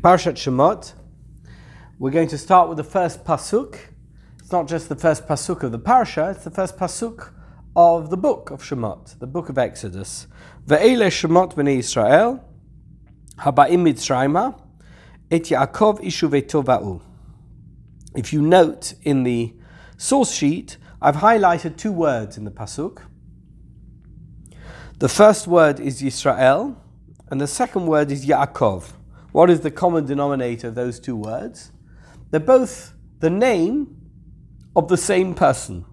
[0.00, 0.92] Parshat Shemot.
[1.98, 3.78] We're going to start with the first pasuk.
[4.38, 7.32] It's not just the first pasuk of the parsha; it's the first pasuk
[7.74, 10.26] of the book of Shemot, the book of Exodus.
[10.66, 12.42] Ve'ele Shemot b'nei Yisrael,
[13.38, 14.60] haba'im Mitzrayma,
[15.30, 17.00] et Yaakov ishuvetova'u.
[18.14, 19.54] If you note in the
[19.96, 22.98] source sheet, I've highlighted two words in the pasuk.
[24.98, 26.76] The first word is Yisrael,
[27.30, 28.92] and the second word is Yaakov.
[29.36, 31.70] What is the common denominator of those two words?
[32.30, 33.94] They're both the name
[34.74, 35.84] of the same person.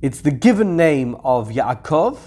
[0.00, 2.18] It's the given name of Yaakov,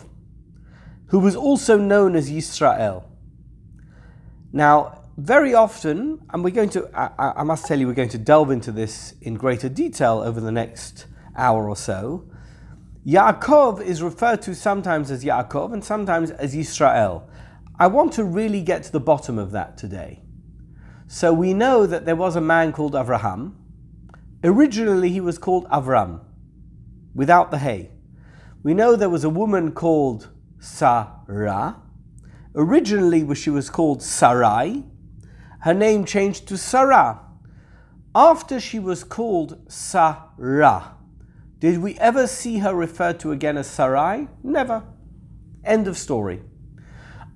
[1.05, 3.05] who was also known as Yisrael.
[4.51, 8.17] Now, very often, and we're going to, I, I, must tell you, we're going to
[8.17, 11.05] delve into this in greater detail over the next
[11.37, 12.29] hour or so.
[13.07, 17.23] Yaakov is referred to sometimes as Yaakov and sometimes as Yisrael.
[17.79, 20.21] I want to really get to the bottom of that today.
[21.07, 23.53] So we know that there was a man called Avraham.
[24.43, 26.21] Originally, he was called Avram,
[27.15, 27.91] without the hay.
[28.61, 31.81] We know there was a woman called Sarah.
[32.55, 34.83] Originally, she was called Sarai.
[35.61, 37.21] Her name changed to Sarah.
[38.13, 40.95] After she was called Sarah,
[41.57, 44.27] did we ever see her referred to again as Sarai?
[44.43, 44.83] Never.
[45.63, 46.41] End of story.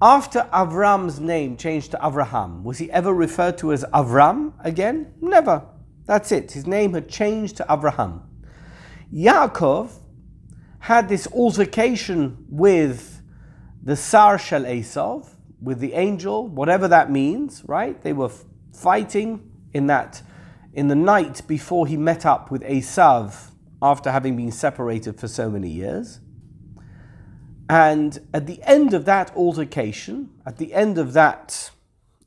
[0.02, 5.14] After Avram's name changed to Avraham, was he ever referred to as Avram again?
[5.22, 5.64] Never.
[6.06, 6.52] That's it.
[6.52, 8.22] His name had changed to Avraham.
[9.12, 9.90] Yaakov
[10.80, 13.24] had this altercation with
[13.82, 18.00] the Sar Shel Esav, with the angel, whatever that means, right?
[18.00, 18.32] They were
[18.74, 20.22] fighting in that
[20.74, 23.50] in the night before he met up with Esav
[23.82, 26.20] after having been separated for so many years.
[27.70, 31.72] And at the end of that altercation, at the end of that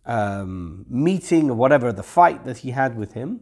[0.05, 3.41] um, meeting or whatever, the fight that he had with him,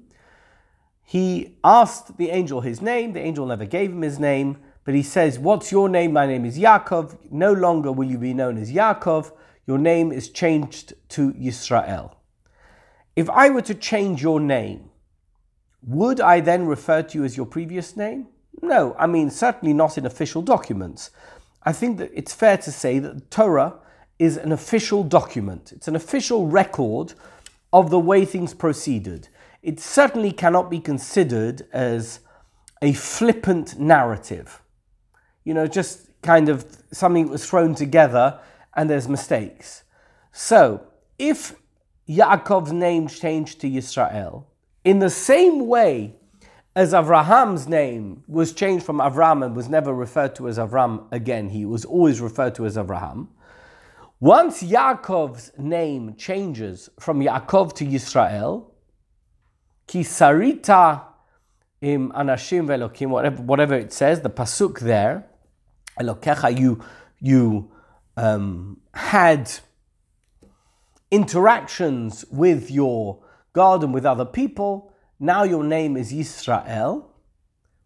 [1.04, 3.14] he asked the angel his name.
[3.14, 6.12] The angel never gave him his name, but he says, What's your name?
[6.12, 7.16] My name is Yaakov.
[7.30, 9.32] No longer will you be known as Yaakov.
[9.66, 12.14] Your name is changed to Yisrael.
[13.16, 14.90] If I were to change your name,
[15.82, 18.28] would I then refer to you as your previous name?
[18.62, 21.10] No, I mean, certainly not in official documents.
[21.62, 23.74] I think that it's fair to say that the Torah
[24.18, 25.72] is an official document.
[25.72, 27.14] It's an official record
[27.72, 29.28] of the way things proceeded.
[29.62, 32.20] It certainly cannot be considered as
[32.82, 34.62] a flippant narrative.
[35.44, 38.40] You know, just kind of something that was thrown together
[38.74, 39.84] and there's mistakes.
[40.32, 40.82] So,
[41.18, 41.54] if
[42.08, 44.44] Yaakov's name changed to Yisrael,
[44.84, 46.17] in the same way
[46.78, 51.48] as Avraham's name was changed from Avram and was never referred to as Avram again,
[51.48, 53.26] he was always referred to as Avraham.
[54.20, 58.70] Once Yaakov's name changes from Yaakov to Yisrael,
[59.88, 61.02] Kisarita
[61.80, 65.26] im Anashim velokim, whatever, whatever it says, the pasuk there,
[66.00, 66.80] Elokecha, you,
[67.18, 67.72] you
[68.16, 69.50] um, had
[71.10, 73.20] interactions with your
[73.52, 77.06] God and with other people, now your name is Yisrael.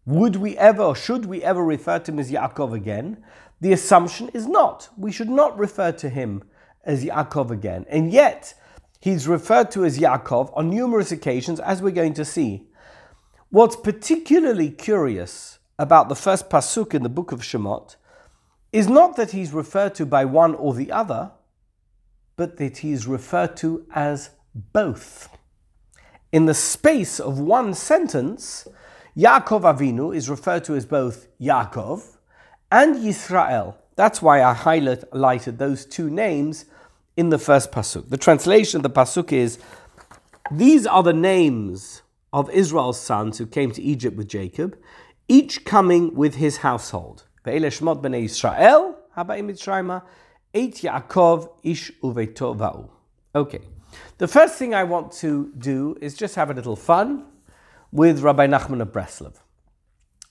[0.05, 3.23] Would we ever, or should we ever refer to him as Yaakov again?
[3.61, 4.89] The assumption is not.
[4.97, 6.43] We should not refer to him
[6.83, 7.85] as Yaakov again.
[7.89, 8.53] And yet,
[8.99, 12.67] he's referred to as Yaakov on numerous occasions, as we're going to see.
[13.49, 17.95] What's particularly curious about the first pasuk in the book of Shemot
[18.71, 21.31] is not that he's referred to by one or the other,
[22.35, 25.29] but that he is referred to as both
[26.33, 28.67] in the space of one sentence,
[29.15, 32.17] Yaakov Avinu is referred to as both Yaakov
[32.71, 33.75] and Yisrael.
[33.95, 36.65] That's why I highlighted those two names
[37.15, 38.09] in the first pasuk.
[38.09, 39.59] The translation of the pasuk is
[40.49, 42.01] These are the names
[42.33, 44.75] of Israel's sons who came to Egypt with Jacob,
[45.27, 47.27] each coming with his household.
[47.45, 50.01] Ve'ele shmot b'nei Yisrael, haba'im Mitzrayma,
[50.55, 52.89] eit Yaakov ish uveito va'u.
[53.35, 53.61] Okay.
[54.17, 57.25] The first thing I want to do is just have a little fun
[57.91, 59.35] with Rabbi Nachman of Breslov.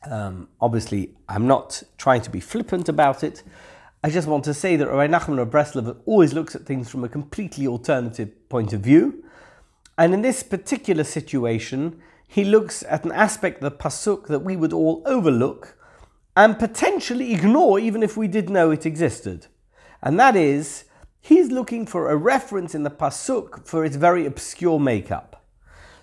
[0.05, 3.43] Um, obviously, I'm not trying to be flippant about it.
[4.03, 7.05] I just want to say that Rabbi Nachman of Breslov always looks at things from
[7.05, 9.25] a completely alternative point of view.
[9.97, 14.56] And in this particular situation, he looks at an aspect of the Pasuk that we
[14.56, 15.76] would all overlook
[16.37, 19.47] and potentially ignore even if we did know it existed.
[20.03, 20.85] And that is
[21.23, 25.43] he's looking for a reference in the Pasuk for its very obscure makeup.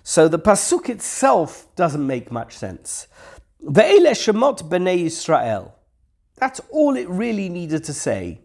[0.02, 3.06] So the Pasuk itself doesn't make much sense.
[3.62, 5.76] Ve'ele Shemot b'nei Israel.
[6.36, 8.40] That's all it really needed to say.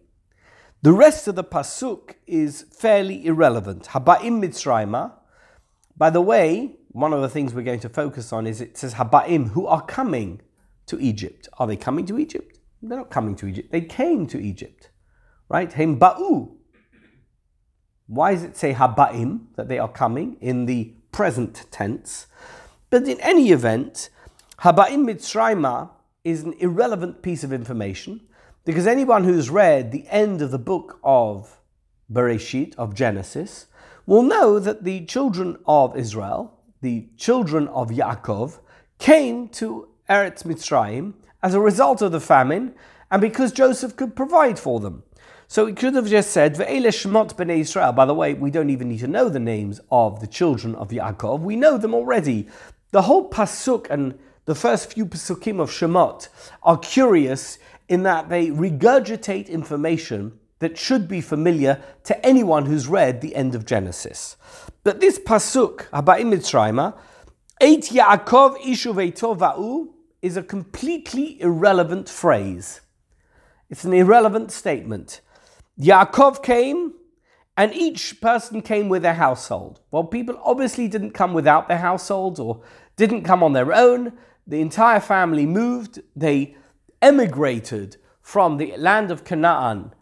[0.82, 3.86] The rest of the pasuk is fairly irrelevant.
[3.86, 5.12] Haba'im Mitzrayma.
[5.96, 8.94] By the way, one of the things we're going to focus on is it says
[8.94, 10.42] Haba'im, who are coming
[10.86, 11.48] to Egypt.
[11.58, 12.58] Are they coming to Egypt?
[12.82, 13.72] They're not coming to Egypt.
[13.72, 14.90] They came to Egypt,
[15.48, 15.72] right?
[15.72, 16.55] Hem ba'u.
[18.06, 22.26] Why does it say haba'im that they are coming in the present tense?
[22.90, 24.10] But in any event,
[24.60, 25.90] haba'im mitzrayma
[26.24, 28.20] is an irrelevant piece of information
[28.64, 31.60] because anyone who's read the end of the book of
[32.12, 33.66] Bereshit, of Genesis,
[34.06, 38.60] will know that the children of Israel, the children of Yaakov,
[38.98, 42.74] came to Eretz Mitzrayim as a result of the famine
[43.10, 45.02] and because Joseph could provide for them.
[45.48, 47.92] So it could have just said, Ve'ele Shemot b'nei Israel.
[47.92, 50.88] By the way, we don't even need to know the names of the children of
[50.88, 51.40] Yaakov.
[51.40, 52.48] We know them already.
[52.90, 56.28] The whole pasuk and the first few pasukim of Shemot
[56.62, 57.58] are curious
[57.88, 63.54] in that they regurgitate information that should be familiar to anyone who's read the end
[63.54, 64.36] of Genesis.
[64.82, 66.96] But this pasuk, Haba'im Mitzrayma,
[67.60, 69.88] Eit Yaakov Ishu Va'u,
[70.22, 72.80] is a completely irrelevant phrase.
[73.68, 75.20] It's an irrelevant statement.
[75.80, 76.94] Yaakov came,
[77.56, 79.80] and each person came with their household.
[79.90, 82.62] Well, people obviously didn't come without their households or
[82.96, 84.12] didn't come on their own.
[84.46, 86.00] The entire family moved.
[86.14, 86.56] They
[87.00, 89.92] emigrated from the land of Canaan,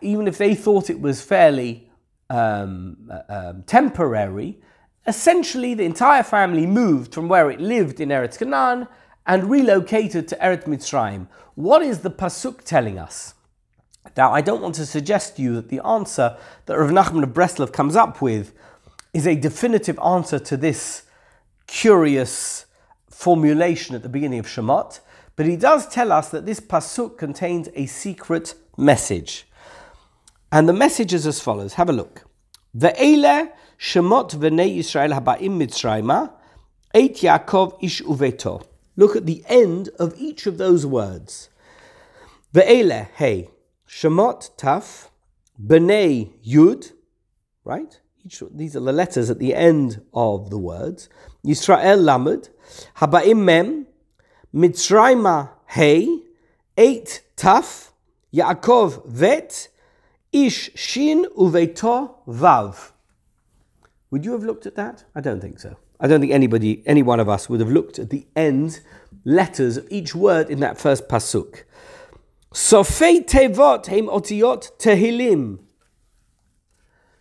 [0.00, 1.90] even if they thought it was fairly
[2.28, 4.60] um, uh, um, temporary.
[5.06, 8.86] Essentially, the entire family moved from where it lived in Eretz Canaan
[9.26, 11.28] and relocated to Eretz Mitzrayim.
[11.54, 13.34] What is the Pasuk telling us?
[14.16, 16.36] Now, I don't want to suggest to you that the answer
[16.66, 18.52] that Rav Nachman of Breslov comes up with
[19.12, 21.04] is a definitive answer to this
[21.66, 22.66] curious
[23.08, 25.00] formulation at the beginning of Shemot,
[25.36, 29.46] but he does tell us that this pasuk contains a secret message.
[30.52, 31.74] And the message is as follows.
[31.74, 32.24] Have a look.
[32.76, 36.32] Ve'ele Shemot v'nei Yisrael haba'im Mitzrayma,
[36.94, 38.64] Eit Yaakov ish uveto.
[38.96, 41.48] Look at the end of each of those words.
[42.52, 43.48] Ve'ele, hey,
[43.90, 45.08] Shemot Taf,
[45.60, 46.92] B'nei Yud,
[47.64, 48.00] right?
[48.24, 51.08] Each, these are the letters at the end of the words.
[51.44, 52.50] Yisrael Lamed,
[52.98, 53.86] Haba'im Mem,
[54.54, 56.06] Mitzrayma Hey,
[56.76, 57.90] Eit Taf,
[58.32, 59.68] Yaakov Vet,
[60.32, 62.92] Ish Shin Uveto Vav.
[64.12, 65.04] Would you have looked at that?
[65.16, 65.76] I don't think so.
[65.98, 68.80] I don't think anybody, any one of us, would have looked at the end
[69.24, 71.64] letters of each word in that first pasuk.
[72.52, 75.58] Sofei tevot heim otiot tehilim.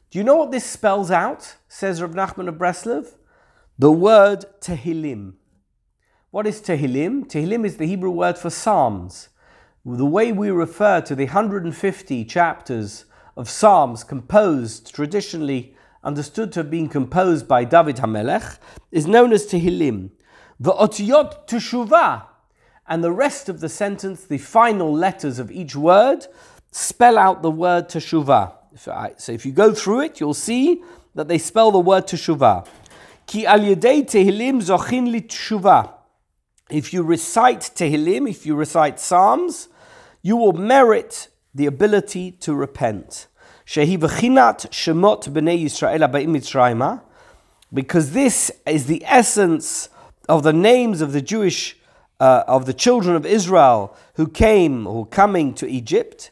[0.10, 1.56] Do you know what this spells out?
[1.68, 3.14] Says Rab Nachman of Breslov.
[3.78, 5.34] The word Tehillim.
[6.31, 7.28] What is Tehillim?
[7.28, 9.30] Tehillim is the Hebrew word for Psalms.
[9.86, 13.06] The way we refer to the 150 chapters
[13.38, 18.58] of Psalms composed traditionally understood to have been composed by David HaMelech,
[18.92, 20.10] is known as Tehillim.
[20.60, 22.26] The Otiyot Teshuvah,
[22.90, 26.26] and the rest of the sentence, the final letters of each word,
[26.72, 28.54] spell out the word Teshuvah.
[28.76, 30.84] So if you go through it, you'll see
[31.14, 32.68] that they spell the word Teshuvah.
[33.28, 35.94] Ki al yedei Tehillim zochin li Teshuvah.
[36.72, 39.70] If you recite Tehillim, if you recite Psalms,
[40.24, 43.28] you will merit the ability to repent.
[43.66, 47.04] Shehi v'chinat shemot b'nei Yisrael aba'im Mitzrayma, ah?
[47.72, 49.90] because this is the essence
[50.28, 51.76] of the names of the Jewish,
[52.20, 56.31] uh, of the children of Israel who came or coming to Egypt.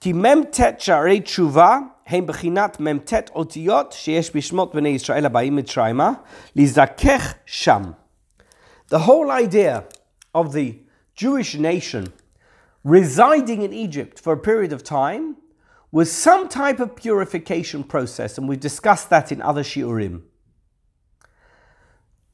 [0.00, 6.12] Ki memtet sharei tshuva הם בחינת מ"ט אותיות שיש בשמות בני ישראל הבאים מצרימה,
[6.56, 7.82] לזכך שם.
[8.88, 9.84] The whole idea
[10.34, 10.78] of the
[11.14, 12.12] Jewish nation
[12.84, 15.36] residing in Egypt for a period of time
[15.90, 20.22] was some type of purification process, and we've discussed that in other shiurim.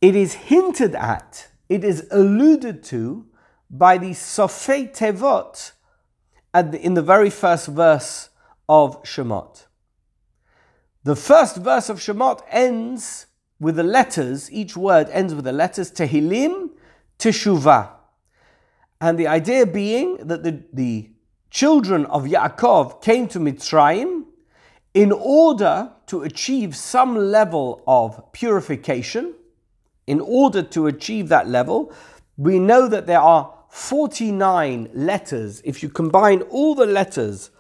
[0.00, 3.25] It is hinted at, it is alluded to
[3.68, 5.72] by the Sofei Tevot
[6.53, 8.30] in the very first verse
[8.70, 9.65] of Shemot.
[11.03, 13.25] The first verse of Shemot ends
[13.60, 16.70] with the letters, each word ends with the letters Tehillim,
[17.18, 17.89] Teshuvah.
[19.01, 21.10] And the idea being that the, the
[21.50, 24.25] children of Yaakov came to Mitzrayim
[24.94, 29.34] in order to achieve some level of purification.
[30.07, 31.93] In order to achieve that level,
[32.38, 35.62] we know that there are 49 letters.
[35.63, 37.51] If you combine all the letters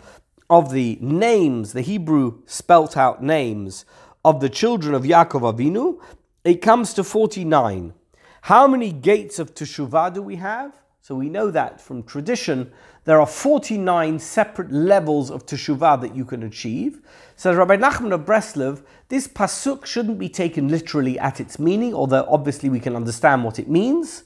[0.49, 3.85] of the names, the Hebrew spelt out names
[4.25, 5.99] of the children of Yaakov Avinu,
[6.43, 7.93] it comes to 49.
[8.41, 10.83] How many gates of Teshuvah do we have?
[11.03, 12.71] So we know that from tradition,
[13.03, 17.01] there are 49 separate levels of teshuvah that you can achieve.
[17.35, 18.83] Says Rabbi Nachman of Breslov,
[19.13, 23.59] this pasuk shouldn't be taken literally at its meaning, although obviously we can understand what
[23.59, 24.23] it means.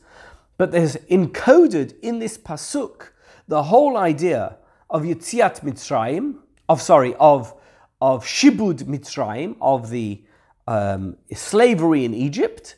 [0.58, 3.10] But there's encoded in this pasuk
[3.50, 4.56] the whole idea
[4.89, 6.36] of Yitziat Mitzrayim,
[6.70, 7.53] of sorry, of
[8.00, 10.24] of Shibud Mitzrayim, of the
[10.67, 12.77] um, slavery in Egypt.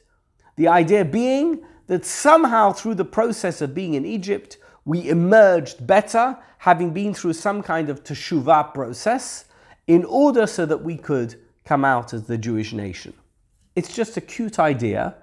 [0.56, 6.40] The idea being that somehow through the process of being in Egypt, we emerged better,
[6.58, 9.46] having been through some kind of teshuvah process,
[9.86, 11.36] in order so that we could
[11.70, 13.14] come out as the Jewish nation.
[13.76, 15.16] It's just a cute idea.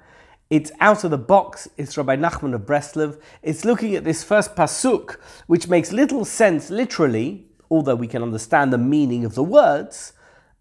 [0.48, 1.68] It's out of the box.
[1.76, 3.20] It's Rabbi Nachman of Breslov.
[3.42, 5.16] It's looking at this first pasuk,
[5.48, 10.12] which makes little sense literally, although we can understand the meaning of the words,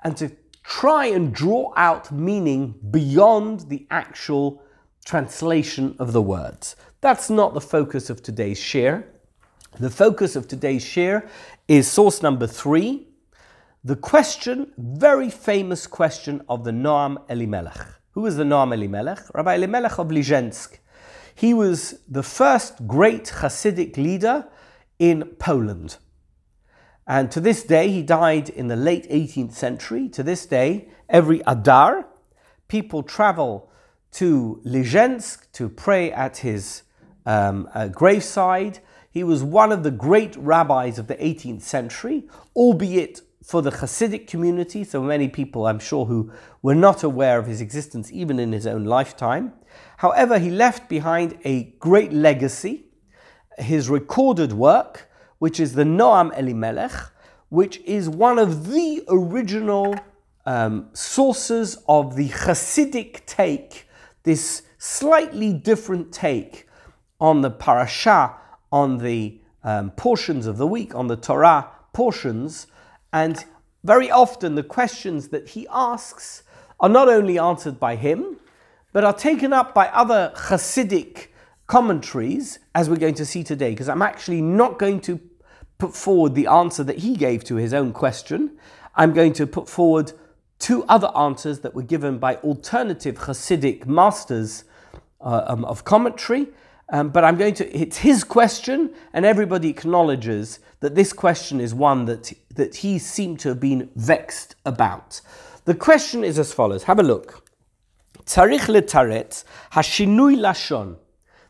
[0.04, 0.32] and to
[0.64, 4.64] try and draw out meaning beyond the actual
[5.06, 6.76] translation of the words.
[7.02, 9.08] That's not the focus of today's share.
[9.80, 11.30] The focus of today's share
[11.68, 13.08] is source number three,
[13.86, 17.86] the question, very famous question of the Noam Elimelech.
[18.14, 19.20] Who was the Noam Elimelech?
[19.36, 20.80] Rabbi Elimelech of Lizhensk.
[21.36, 24.48] He was the first great Hasidic leader
[24.98, 25.98] in Poland.
[27.06, 30.10] And to this day, he died in the late 18th century.
[30.10, 32.08] To this day, every Adar,
[32.68, 33.70] people travel
[34.14, 36.82] to Lizhensk to pray at his
[37.28, 38.80] um, uh, graveside.
[39.12, 44.26] He was one of the great rabbis of the 18th century, albeit for the Hasidic
[44.28, 44.84] community.
[44.84, 46.32] So many people, I'm sure, who
[46.64, 49.54] were not aware of his existence even in his own lifetime.
[49.98, 52.88] However, he left behind a great legacy,
[53.60, 57.12] his recorded work, which is the Noam Elimelech,
[57.50, 59.96] which is one of the original
[60.48, 63.88] um, sources of the Hasidic take
[64.24, 66.68] this slightly different take
[67.22, 68.36] on the parasha,
[68.72, 72.66] on the um, portions of the week, on the Torah portions,
[73.16, 73.46] and
[73.86, 76.44] very often the questions that he asks
[76.82, 78.38] are not only answered by him,
[78.92, 81.28] but are taken up by other Hasidic
[81.66, 85.22] commentaries, as we're going to see today, because I'm actually not going to
[85.78, 88.58] put forward the answer that he gave to his own question.
[88.96, 90.12] I'm going to put forward
[90.60, 94.66] two other answers that were given by alternative Hasidic masters
[95.22, 96.48] uh, um, of commentary.
[96.90, 101.74] Um, but I'm going to, it's his question, and everybody acknowledges that this question is
[101.74, 105.22] one that, that he seemed to have been vexed about.
[105.66, 107.50] The question is as follows have a look.
[108.26, 110.98] Tzarich letaretz hashinui lashon.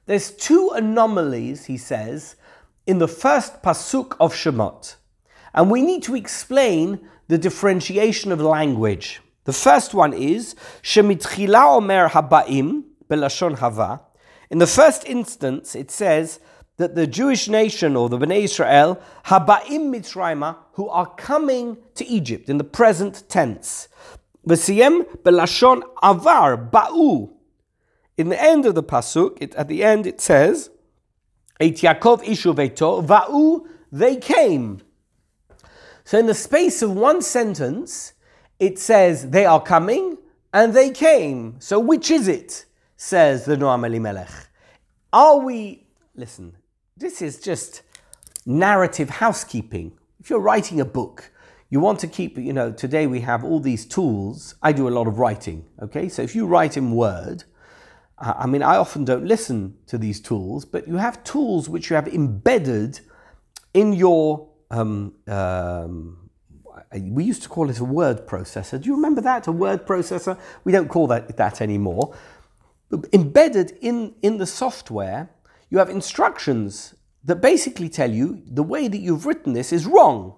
[0.05, 2.35] There's two anomalies, he says,
[2.87, 4.95] in the first pasuk of Shemot.
[5.53, 9.21] And we need to explain the differentiation of language.
[9.45, 14.01] The first one is Shemitchila Omer Habaim Belashon Hava.
[14.55, 16.39] In the first instance, it says
[16.77, 22.47] that the Jewish nation or the Bnei Israel Habaim Mitzrayma, who are coming to Egypt
[22.47, 23.89] in the present tense.
[24.47, 27.33] V'siyem Belashon Avar Ba'u.
[28.17, 30.69] In the end of the pasuk, it, at the end it says,
[31.59, 33.67] Et Yaakov Ishu Veto Va'u.
[33.91, 34.79] They came.
[36.05, 38.13] So, in the space of one sentence,
[38.57, 40.17] it says, They are coming
[40.53, 41.59] and they came.
[41.59, 42.65] So, which is it?
[42.97, 44.31] Says the Noam Elimelech.
[45.11, 46.55] Are we, listen,
[46.97, 47.81] this is just
[48.45, 49.93] narrative housekeeping.
[50.19, 51.31] If you're writing a book,
[51.69, 54.55] you want to keep, you know, today we have all these tools.
[54.61, 56.09] I do a lot of writing, okay?
[56.09, 57.43] So if you write in Word,
[58.17, 61.97] I mean, I often don't listen to these tools, but you have tools which you
[61.97, 63.01] have embedded
[63.73, 66.25] in your um, um,
[66.93, 68.81] we used to call it a word processor.
[68.81, 69.47] Do you remember that?
[69.47, 70.37] A word processor?
[70.63, 72.15] We don't call that that anymore.
[73.13, 75.29] Embedded in, in the software,
[75.69, 80.35] you have instructions that basically tell you the way that you've written this is wrong.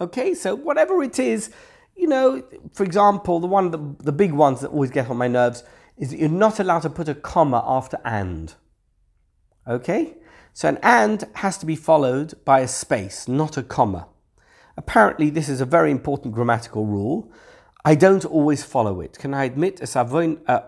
[0.00, 1.50] Okay, so whatever it is,
[1.96, 5.16] you know, for example, the one of the, the big ones that always get on
[5.16, 5.64] my nerves
[5.96, 8.54] is that you're not allowed to put a comma after and.
[9.66, 10.16] Okay?
[10.52, 14.08] So an and has to be followed by a space, not a comma.
[14.76, 17.32] Apparently, this is a very important grammatical rule.
[17.88, 19.18] I don't always follow it.
[19.18, 20.60] Can I admit, uh,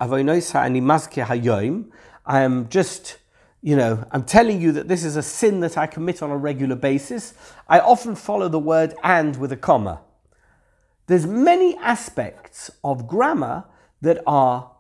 [2.27, 3.19] I am just,
[3.61, 6.37] you know, I'm telling you that this is a sin that I commit on a
[6.39, 7.35] regular basis.
[7.69, 10.01] I often follow the word and with a comma.
[11.09, 13.67] There's many aspects of grammar
[14.01, 14.71] that are,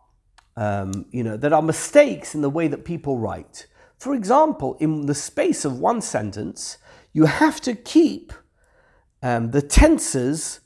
[0.56, 3.66] um, you know, that are mistakes in the way that people write.
[3.98, 6.78] For example, in the space of one sentence,
[7.12, 8.32] you have to keep
[9.22, 10.60] um, the tenses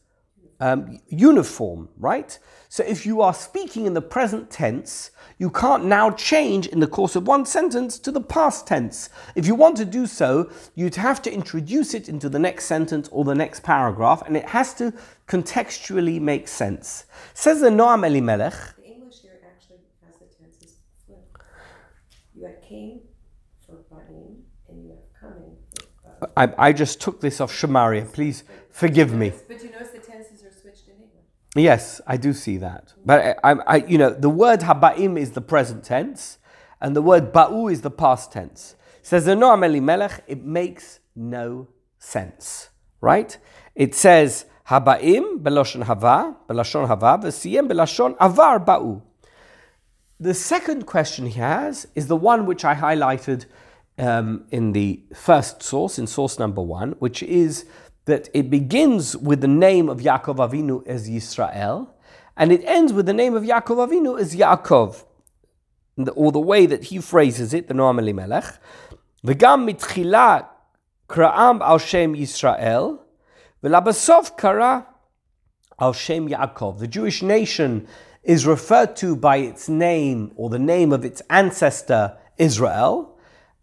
[0.60, 2.38] um, uniform, right?
[2.68, 6.86] So if you are speaking in the present tense, you can't now change in the
[6.86, 9.10] course of one sentence to the past tense.
[9.34, 13.08] If you want to do so, you'd have to introduce it into the next sentence
[13.12, 14.92] or the next paragraph, and it has to
[15.28, 17.04] contextually make sense.
[17.34, 18.54] Says the Noam Elimelech.
[18.76, 21.36] The English here actually has the tenses flipped.
[22.34, 23.00] You have came
[23.66, 24.02] for
[24.68, 25.56] and you have coming
[26.20, 26.30] for.
[26.36, 28.10] I, I just took this off Sefaria.
[28.12, 29.32] Please forgive me.
[29.48, 31.26] But you notice the tenses are switched in English.
[31.54, 32.94] Yes, I do see that.
[33.04, 36.38] But I, I, you know, the word habaim is the present tense,
[36.80, 38.74] and the word ba'u is the past tense.
[39.02, 41.68] Says the Noam Elimelech, it makes no
[41.98, 42.70] sense,
[43.00, 43.38] right?
[43.74, 49.02] It says habaim belashon hava, belashon hava, v'siyem belashon avar ba'u.
[50.18, 53.46] The second question he has is the one which I highlighted
[53.98, 57.66] um, in the first source, in source number one, which is
[58.05, 61.89] that it begins with the name of Yaakov Avinu as Yisrael,
[62.35, 65.05] and it ends with the name of Yaakov Avinu as Yaakov,
[66.15, 68.59] or the way that he phrases it, the Noam Elimelech.
[69.23, 70.37] וגם מתחילה
[71.07, 72.97] קראם על שם ישראל,
[73.63, 74.79] ולבסוף קרא
[75.81, 76.79] al Shem Yaakov.
[76.79, 77.87] The Jewish nation
[78.23, 83.12] is referred to by its name or the name of its ancestor Israel,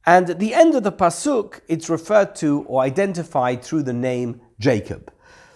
[0.05, 4.41] and at the end of the pasuk, it's referred to or identified through the name
[4.59, 5.13] Jacob.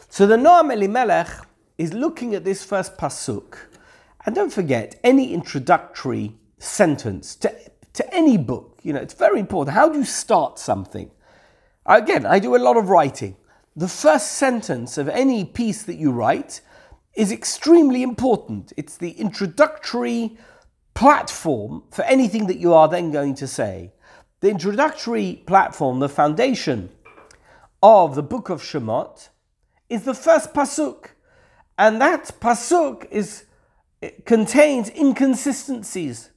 [0.10, 1.30] So the Noam Elimelech
[1.78, 3.58] is looking at this first pasuk,
[4.26, 7.54] and don't forget any introductory sentence to,
[7.94, 8.80] to any book.
[8.84, 9.76] You know, it's very important.
[9.76, 11.12] How do you start something?
[11.86, 13.36] Again, I do a lot of writing.
[13.76, 16.62] The first sentence of any piece that you write
[17.14, 18.74] is extremely important.
[18.78, 20.38] It's the introductory
[20.94, 23.92] platform for anything that you are then going to say.
[24.42, 26.90] The introductory platform, the foundation
[27.82, 29.30] of the book of Shemot,
[29.90, 31.08] is the first pasuk.
[31.78, 33.46] And that pasuk is,
[34.26, 36.32] contains inconsistencies.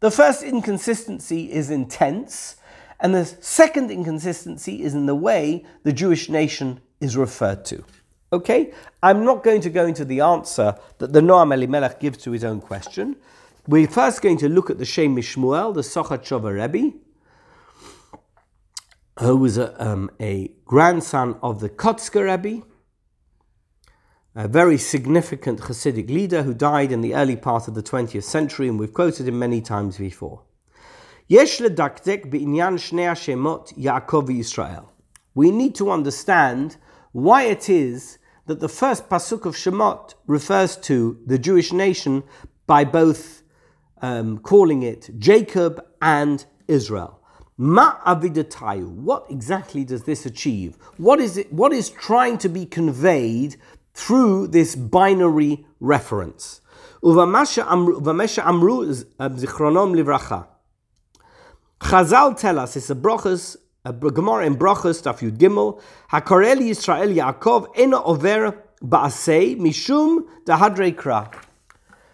[0.00, 2.56] The first inconsistency is in tense,
[3.00, 7.84] and the second inconsistency is in the way the Jewish nation is referred to.
[8.32, 8.72] Okay?
[9.02, 12.44] I'm not going to go into the answer that the Noam Elimelech gives to his
[12.44, 13.16] own question.
[13.68, 16.96] We're first going to look at the Shem Mishmuel, the Sochatchover Rebbe,
[19.18, 22.66] who was a, um, a grandson of the Kotzker Rebbe,
[24.34, 28.68] a very significant Hasidic leader who died in the early part of the 20th century,
[28.68, 30.42] and we've quoted him many times before.
[35.34, 36.76] We need to understand
[37.12, 42.22] why it is that the first pasuk of Shemot refers to the Jewish nation
[42.66, 43.42] by both
[44.02, 47.15] um, calling it Jacob and Israel.
[47.58, 48.88] Ma avidatayu.
[48.88, 50.76] What exactly does this achieve?
[50.98, 51.52] What is it?
[51.52, 53.56] What is trying to be conveyed
[53.94, 56.60] through this binary reference?
[57.02, 60.46] Uvamesha amru zichronom livracha.
[61.80, 65.80] Chazal tell us it's a brachas, a Gemara in brachas, Daf Yud Gimel.
[66.10, 71.32] Hakarel Yisrael Yaakov ena over ba'asei mishum dahadrei kra.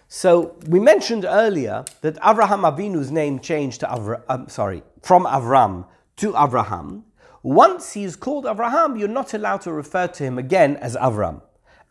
[0.09, 5.87] So we mentioned earlier that Avraham Avinu's name changed to Avra, um, sorry, from Avram
[6.17, 7.03] to Avraham.
[7.43, 11.43] Once he is called Avraham, you're not allowed to refer to him again as Avram.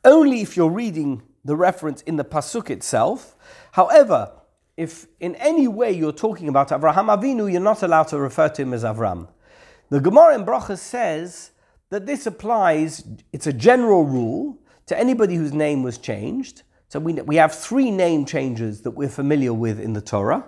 [0.03, 3.35] Only if you're reading the reference in the pasuk itself.
[3.73, 4.31] However,
[4.77, 8.61] if in any way you're talking about Avraham Avinu, you're not allowed to refer to
[8.61, 9.27] him as Avram.
[9.89, 11.51] The Gemara in Brachas says
[11.89, 16.63] that this applies, it's a general rule to anybody whose name was changed.
[16.87, 20.45] So we, we have three name changes that we're familiar with in the Torah.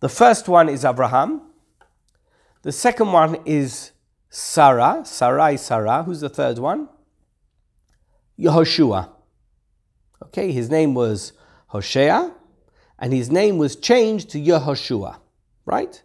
[0.00, 1.42] The first one is Abraham.
[2.66, 3.92] The second one is
[4.28, 6.02] Sarah, Sarai Sarah.
[6.02, 6.88] Who's the third one?
[8.36, 9.08] Yehoshua.
[10.24, 11.32] Okay, his name was
[11.68, 12.34] Hosea,
[12.98, 15.20] and his name was changed to Yehoshua,
[15.64, 16.02] right?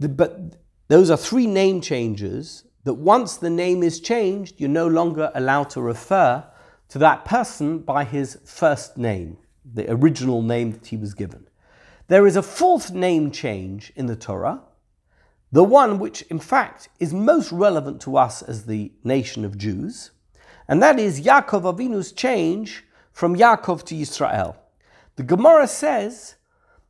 [0.00, 0.56] The, but
[0.88, 5.70] those are three name changes that once the name is changed, you're no longer allowed
[5.70, 6.44] to refer
[6.88, 11.46] to that person by his first name, the original name that he was given.
[12.08, 14.62] There is a fourth name change in the Torah,
[15.50, 20.10] the one which, in fact, is most relevant to us as the nation of Jews,
[20.68, 24.56] and that is Yaakov Avinu's change from Yaakov to Israel.
[25.16, 26.36] The Gemara says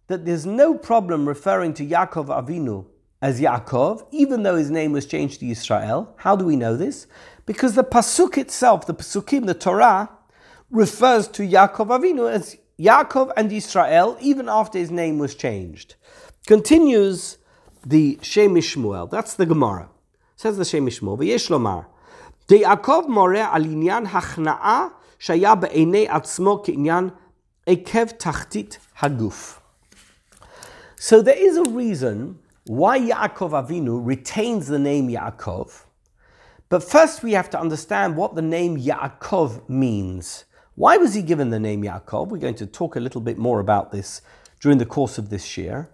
[0.08, 2.86] that there's no problem referring to Yaakov Avinu
[3.22, 6.14] as Yaakov, even though his name was changed to Israel.
[6.18, 7.06] How do we know this?
[7.46, 10.10] Because the pasuk itself, the pasukim, the Torah,
[10.70, 15.94] refers to Yaakov Avinu as Yaakov and Israel, even after his name was changed.
[16.46, 17.38] Continues
[17.84, 19.10] the Shem MiShmuel.
[19.10, 19.88] That's the Gemara.
[20.36, 21.18] Says the Shem MiShmuel.
[21.18, 21.86] V'yesh lomar.
[22.48, 27.12] De'akov moreh al Alinian hachna'a Shayab בעיני Atzmo כעניין
[27.66, 29.58] Ekev Tachtit Haguf.
[30.96, 35.84] So there is a reason why Yaakov Avinu retains the name Yaakov.
[36.68, 40.44] But first we have to understand what the name Yaakov means.
[40.74, 42.28] Why was he given the name Yaakov?
[42.28, 44.22] We're going to talk a little bit more about this
[44.60, 45.90] during the course of this year.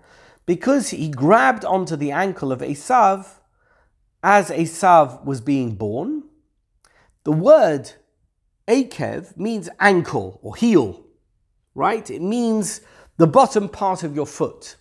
[0.46, 3.26] Because he grabbed onto the ankle of Esav
[4.22, 6.24] as Esav was being born.
[7.24, 7.92] The word
[8.68, 11.04] Akev means ankle or heel,
[11.74, 12.10] right?
[12.10, 12.80] It means
[13.16, 14.76] the bottom part of your foot.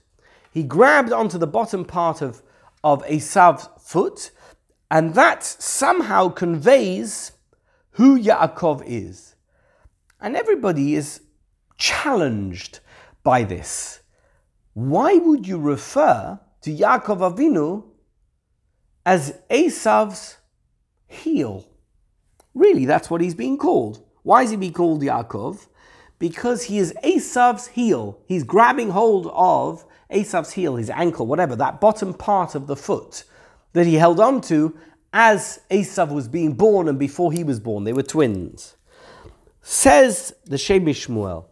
[0.52, 2.42] He grabbed onto the bottom part of,
[2.84, 4.32] of Esav's foot,
[4.90, 7.34] and that somehow conveys
[7.92, 9.36] who Yaakov is.
[10.22, 11.22] And everybody is
[11.78, 12.80] challenged
[13.24, 14.03] by this.
[14.74, 17.84] Why would you refer to Yaakov Avinu
[19.06, 20.38] as Esav's
[21.08, 21.66] heel?
[22.54, 24.04] Really, that's what he's being called.
[24.24, 25.68] Why is he being called Yaakov?
[26.20, 28.20] Because he is Esav's heel.
[28.26, 33.24] He's grabbing hold of Esav's heel, his ankle, whatever, that bottom part of the foot
[33.74, 34.78] that he held on to
[35.12, 37.84] as Esav was being born and before he was born.
[37.84, 38.76] They were twins.
[39.62, 41.46] Says the Shem MiShmuel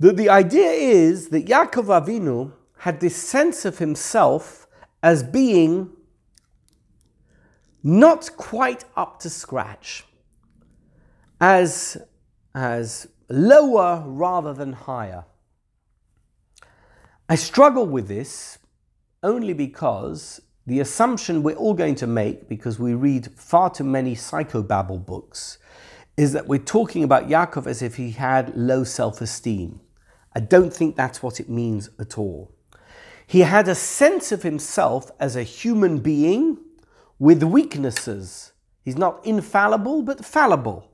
[0.00, 4.66] that the idea is that Yaakov Avinu had this sense of himself
[5.02, 5.90] as being
[7.82, 10.04] not quite up to scratch,
[11.40, 11.96] as,
[12.54, 15.24] as lower rather than higher.
[17.28, 18.58] I struggle with this
[19.22, 24.14] only because the assumption we're all going to make, because we read far too many
[24.14, 25.58] psychobabble books,
[26.16, 29.80] is that we're talking about Yaakov as if he had low self esteem.
[30.38, 32.52] I don't think that's what it means at all.
[33.26, 36.58] He had a sense of himself as a human being
[37.18, 38.52] with weaknesses.
[38.84, 40.92] He's not infallible, but fallible.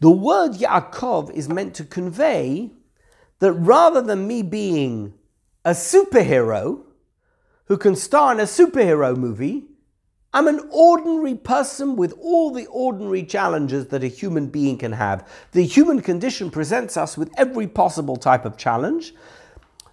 [0.00, 2.70] The word Yaakov is meant to convey
[3.40, 5.12] that rather than me being
[5.62, 6.84] a superhero
[7.66, 9.64] who can star in a superhero movie,
[10.34, 15.28] I'm an ordinary person with all the ordinary challenges that a human being can have.
[15.52, 19.14] The human condition presents us with every possible type of challenge.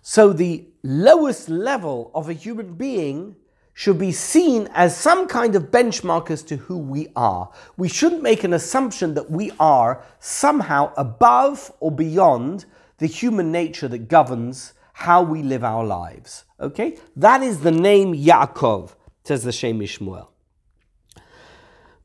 [0.01, 3.35] So, the lowest level of a human being
[3.75, 7.51] should be seen as some kind of benchmark as to who we are.
[7.77, 12.65] We shouldn't make an assumption that we are somehow above or beyond
[12.97, 16.45] the human nature that governs how we live our lives.
[16.59, 16.97] Okay?
[17.15, 20.30] That is the name Yaakov, says the Shem MiShmuel.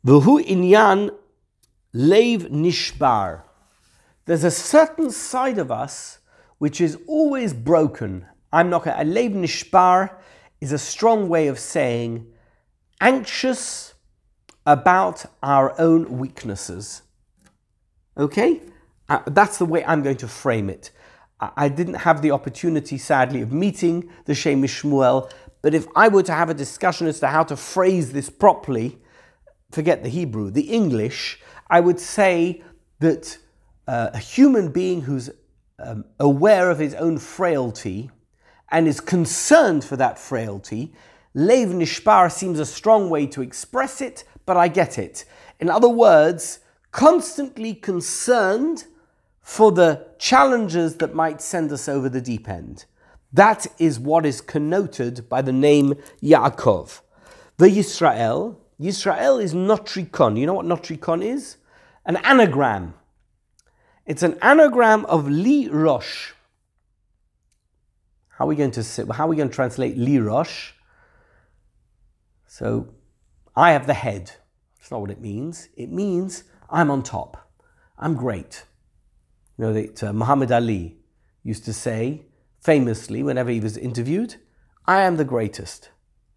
[0.06, 1.10] V'hu inyan
[1.92, 3.42] lev nishbar.
[4.26, 6.20] There's a certain side of us
[6.58, 8.24] which is always broken.
[8.52, 10.14] I'm not to, lev nishbar
[10.60, 12.24] is a strong way of saying
[13.00, 13.94] anxious
[14.64, 17.02] about our own weaknesses.
[18.16, 18.60] Okay?
[19.08, 20.92] Uh, that's the way I'm going to frame it.
[21.40, 26.06] I, I didn't have the opportunity, sadly, of meeting the Shem MiShmuel, but if I
[26.06, 29.00] were to have a discussion as to how to phrase this properly,
[29.70, 32.62] forget the Hebrew, the English, I would say
[33.00, 33.38] that
[33.86, 35.30] uh, a human being who's
[35.78, 38.10] um, aware of his own frailty
[38.70, 40.92] and is concerned for that frailty,
[41.34, 45.24] Lev Nishbar seems a strong way to express it, but I get it.
[45.60, 48.84] In other words, constantly concerned
[49.42, 52.86] for the challenges that might send us over the deep end.
[53.32, 57.00] That is what is connoted by the name Yaakov.
[57.58, 60.38] The Yisrael, Yisrael is notricon.
[60.38, 61.56] You know what notricon is?
[62.04, 62.94] An anagram.
[64.04, 66.32] It's an anagram of Li Rosh.
[68.28, 69.12] How are we going to?
[69.12, 70.72] How are we going to translate Li Rosh?
[72.46, 72.94] So,
[73.56, 74.32] I have the head.
[74.78, 75.68] That's not what it means.
[75.76, 77.50] It means I'm on top.
[77.98, 78.64] I'm great.
[79.56, 80.98] You know that uh, Muhammad Ali
[81.42, 82.26] used to say
[82.60, 84.36] famously whenever he was interviewed,
[84.86, 85.90] "I am the greatest."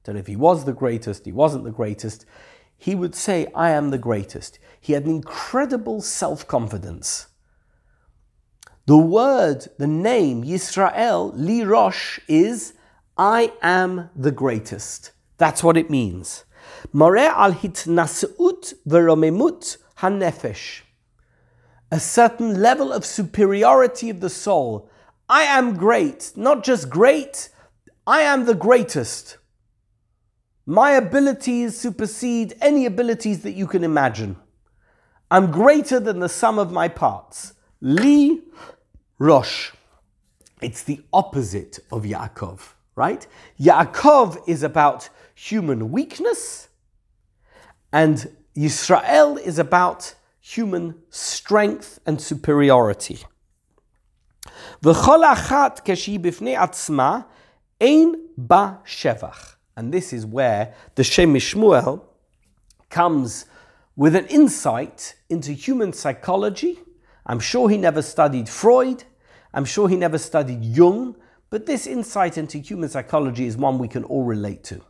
[0.04, 1.26] Don't know if he was the greatest.
[1.26, 2.26] He wasn't the greatest.
[2.78, 7.28] He would say, "I am the greatest." He had an incredible self-confidence.
[8.86, 12.74] The word, the name Yisrael, Li Rosh, is
[13.18, 15.12] I am the greatest.
[15.38, 16.46] That's what it means.
[16.94, 20.82] Mareh al hitnasut veromemut hanefesh.
[21.92, 24.90] A certain level of superiority of the soul.
[25.28, 27.50] I am great, not just great,
[28.08, 29.38] I am the greatest.
[30.69, 34.37] My abilities supersede any abilities that you can imagine.
[35.31, 37.55] I'm greater than the sum of my parts.
[37.81, 38.43] Li
[39.19, 39.73] Rosh.
[40.63, 42.61] It's the opposite of Yaakov,
[42.97, 43.27] right?
[43.61, 46.69] Yaakov is about human weakness,
[47.93, 53.25] and Yisrael is about human strength and superiority.
[54.83, 57.21] וכל אחת כשהיא בפני עצמה,
[57.83, 59.57] ein ba shevach.
[59.80, 62.04] And this is where the Shem Mishmuel
[62.90, 63.46] comes
[63.96, 66.80] with an insight into human psychology.
[67.26, 69.06] I'm sure he never studied Freud.
[69.54, 71.16] I'm sure he never studied Jung.
[71.50, 74.82] But this insight into human psychology is one we can all relate to.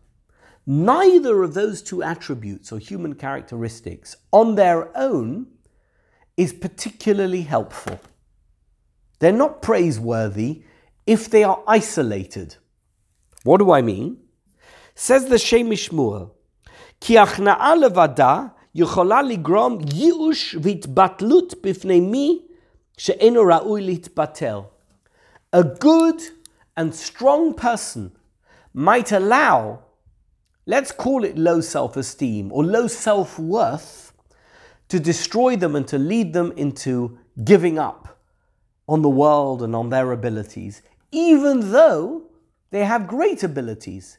[0.66, 5.46] Neither of those two attributes or human characteristics on their own
[6.36, 8.00] is particularly helpful.
[9.20, 10.64] They're not praiseworthy
[11.06, 12.56] if they are isolated.
[13.44, 14.18] What do I mean?
[15.02, 16.28] Says the Shem MiShmuel,
[17.02, 18.44] כי הכנעה לבדה
[18.76, 22.42] יכולה לגרום ייאוש והתבטלות בפני מי
[22.98, 24.00] שאינו ראוי
[25.54, 26.22] A good
[26.76, 28.12] and strong person
[28.74, 29.80] might allow,
[30.68, 34.12] let's call it low self esteem or low self worth,
[34.90, 38.20] to destroy them and to lead them into giving up
[38.86, 40.82] on the world and on their abilities,
[41.14, 42.24] even though
[42.72, 44.19] they have great abilities.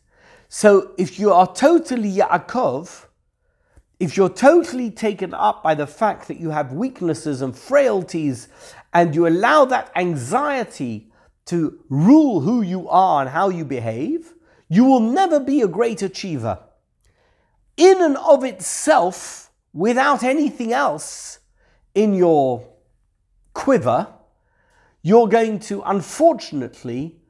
[0.53, 3.07] So if you are totally Yaakov,
[4.01, 8.49] if you're totally taken up by the fact that you have weaknesses and frailties,
[8.93, 11.13] and you allow that anxiety
[11.47, 14.35] to rule who you are and how you behave,
[14.69, 16.59] you will never be a great achiever.
[17.77, 21.39] In and of itself, without anything else
[21.95, 22.67] in your
[23.55, 24.09] quiver,
[25.01, 27.21] you're going to unfortunately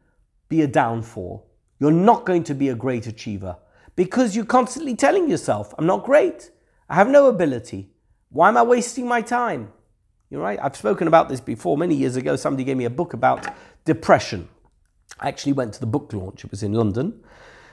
[0.48, 1.49] be a downfall.
[1.80, 3.56] You're not going to be a great achiever
[3.96, 6.50] because you're constantly telling yourself, I'm not great.
[6.88, 7.90] I have no ability.
[8.28, 9.72] Why am I wasting my time?
[10.28, 10.58] You're right.
[10.62, 11.76] I've spoken about this before.
[11.76, 13.46] Many years ago, somebody gave me a book about
[13.84, 14.48] depression.
[15.18, 17.24] I actually went to the book launch, it was in London.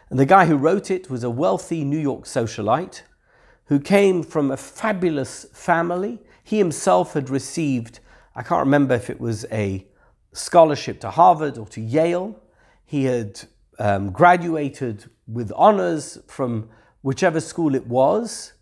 [0.09, 3.01] And the guy who wrote it was a wealthy New York socialite
[3.65, 6.19] who came from a fabulous family.
[6.43, 7.99] He himself had received,
[8.35, 9.85] I can't remember if it was a
[10.31, 12.39] scholarship to Harvard or to Yale.
[12.85, 13.41] He had
[13.79, 16.69] um, graduated with honors from
[17.01, 18.53] whichever school it was,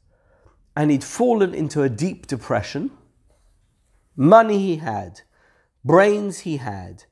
[0.75, 2.91] and he'd fallen into a deep depression.
[4.15, 5.21] Money he had,
[5.83, 7.03] brains he had,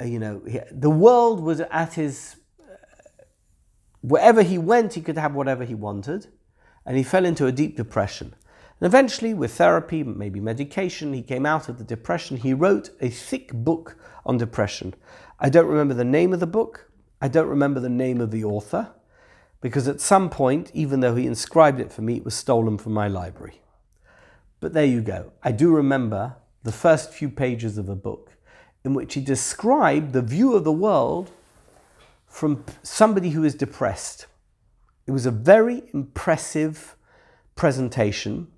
[0.00, 2.36] uh, you know, he, the world was at his.
[2.60, 2.74] Uh,
[4.00, 6.26] wherever he went, he could have whatever he wanted,
[6.84, 8.34] and he fell into a deep depression.
[8.78, 12.36] And eventually, with therapy, maybe medication, he came out of the depression.
[12.36, 13.96] He wrote a thick book
[14.26, 14.94] on depression.
[15.40, 16.90] I don't remember the name of the book.
[17.20, 18.90] I don't remember the name of the author
[19.60, 22.92] because at some point, even though he inscribed it for me, it was stolen from
[22.92, 23.60] my library.
[24.60, 25.32] But there you go.
[25.42, 28.32] I do remember the first few pages of a book
[28.84, 31.30] in which he described the view of the world
[32.26, 34.26] from somebody who is depressed.
[35.06, 36.96] It was a very impressive
[37.54, 38.48] presentation,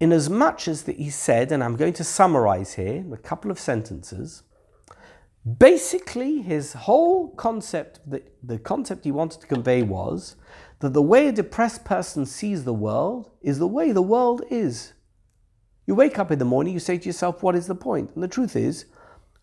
[0.00, 3.16] in as much as that he said, and I'm going to summarize here in a
[3.16, 4.42] couple of sentences
[5.58, 10.36] Basically, his whole concept, the, the concept he wanted to convey was
[10.78, 14.92] that the way a depressed person sees the world is the way the world is.
[15.84, 18.10] You wake up in the morning, you say to yourself, What is the point?
[18.14, 18.84] And the truth is,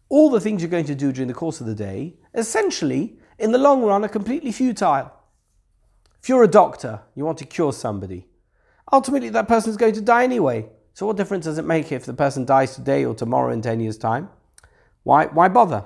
[0.08, 3.52] all the things you're going to do during the course of the day, essentially, in
[3.52, 5.12] the long run, are completely futile.
[6.22, 8.28] If you're a doctor, you want to cure somebody,
[8.92, 10.70] ultimately that person is going to die anyway.
[10.94, 13.82] So, what difference does it make if the person dies today or tomorrow in 10
[13.82, 14.30] years' time?
[15.04, 15.86] Why, why bother?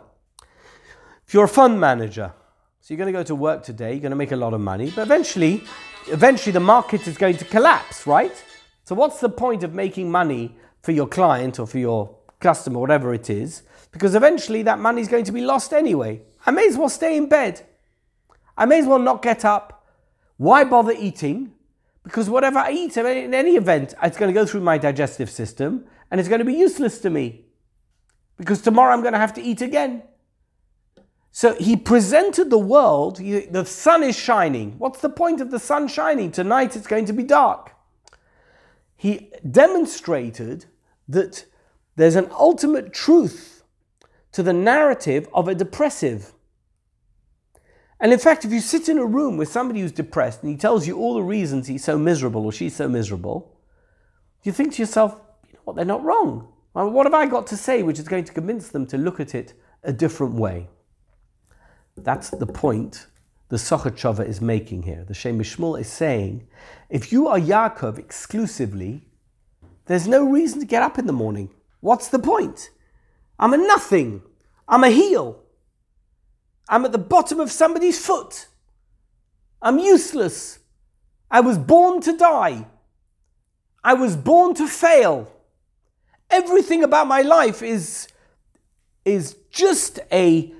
[1.26, 2.34] If you're a fund manager,
[2.82, 4.62] so you're going to go to work today, you're going to make a lot of
[4.62, 5.64] money, but eventually,
[6.08, 8.44] eventually the market is going to collapse, right?
[8.84, 13.14] So what's the point of making money for your client or for your customer, whatever
[13.14, 13.64] it is?
[13.92, 16.22] Because eventually that money is going to be lost anyway.
[16.46, 17.62] I may as well stay in bed.
[18.58, 19.88] I may as well not get up.
[20.38, 21.54] Why bother eating?
[22.04, 25.86] Because whatever I eat in any event, it's going to go through my digestive system
[26.12, 27.46] and it's going to be useless to me
[28.38, 30.04] because tomorrow I'm going to have to eat again.
[31.32, 34.78] So he presented the world, the sun is shining.
[34.78, 36.32] What's the point of the sun shining?
[36.32, 37.72] Tonight it's going to be dark.
[38.96, 40.66] He demonstrated
[41.10, 41.46] that
[41.96, 43.64] there's an ultimate truth
[44.32, 46.34] to the narrative of a depressive.
[48.00, 50.58] And in fact, if you sit in a room with somebody who's depressed and he
[50.58, 53.58] tells you all the reasons he's so miserable or she's so miserable,
[54.44, 56.53] you think to yourself, you know what, they're not wrong.
[56.74, 59.20] Well, what have I got to say which is going to convince them to look
[59.20, 60.70] at it a different way?
[61.96, 63.08] That's the point
[63.50, 65.04] the Sochachova is making here.
[65.08, 66.48] The Shem Mishmuel is saying,
[66.90, 69.04] if you are Yaakov exclusively,
[69.86, 71.52] there's no reason to get up in the morning.
[71.82, 72.72] What's the point?
[73.38, 74.24] I'm a nothing.
[74.68, 75.44] I'm a heel.
[76.70, 78.48] I'm at the bottom of somebody's foot.
[79.62, 80.60] I'm useless.
[81.30, 82.68] I was born to die.
[83.84, 85.33] I was born to fail.
[86.31, 88.09] Everything about my life is,
[89.05, 90.53] is just a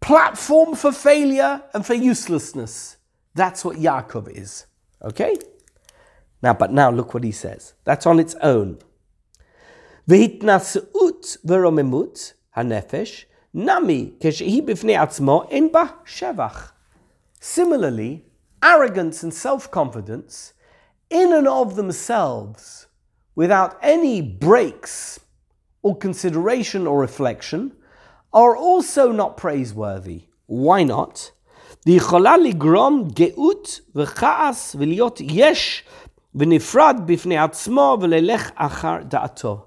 [0.00, 2.96] platform for failure and for uselessness.
[3.34, 4.66] That's what Yaakov is.
[5.02, 5.36] Okay?
[6.42, 7.74] Now, but now look what he says.
[7.84, 8.78] That's on its own.
[10.08, 16.72] והתנשאות ורוממות הנפש, נמי כשהיא בפני עצמו אין בה שבח.
[17.40, 18.24] Similarly,
[18.62, 20.54] arrogance and self-confidence,
[21.10, 22.86] in and of themselves,
[23.34, 25.20] without any breaks
[25.82, 27.72] or consideration or reflection,
[28.32, 30.22] are also not praiseworthy.
[30.46, 31.32] Why not?
[31.86, 35.84] יכולה לגרום גאות וכעס ולהיות יש
[36.34, 39.64] ונפרד בפני עצמו וללך אחר דעתו.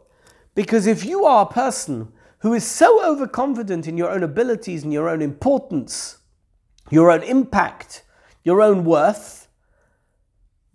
[0.55, 2.07] Because if you are a person
[2.39, 6.17] who is so overconfident in your own abilities and your own importance,
[6.91, 8.03] your own impact,
[8.43, 9.44] your own worth,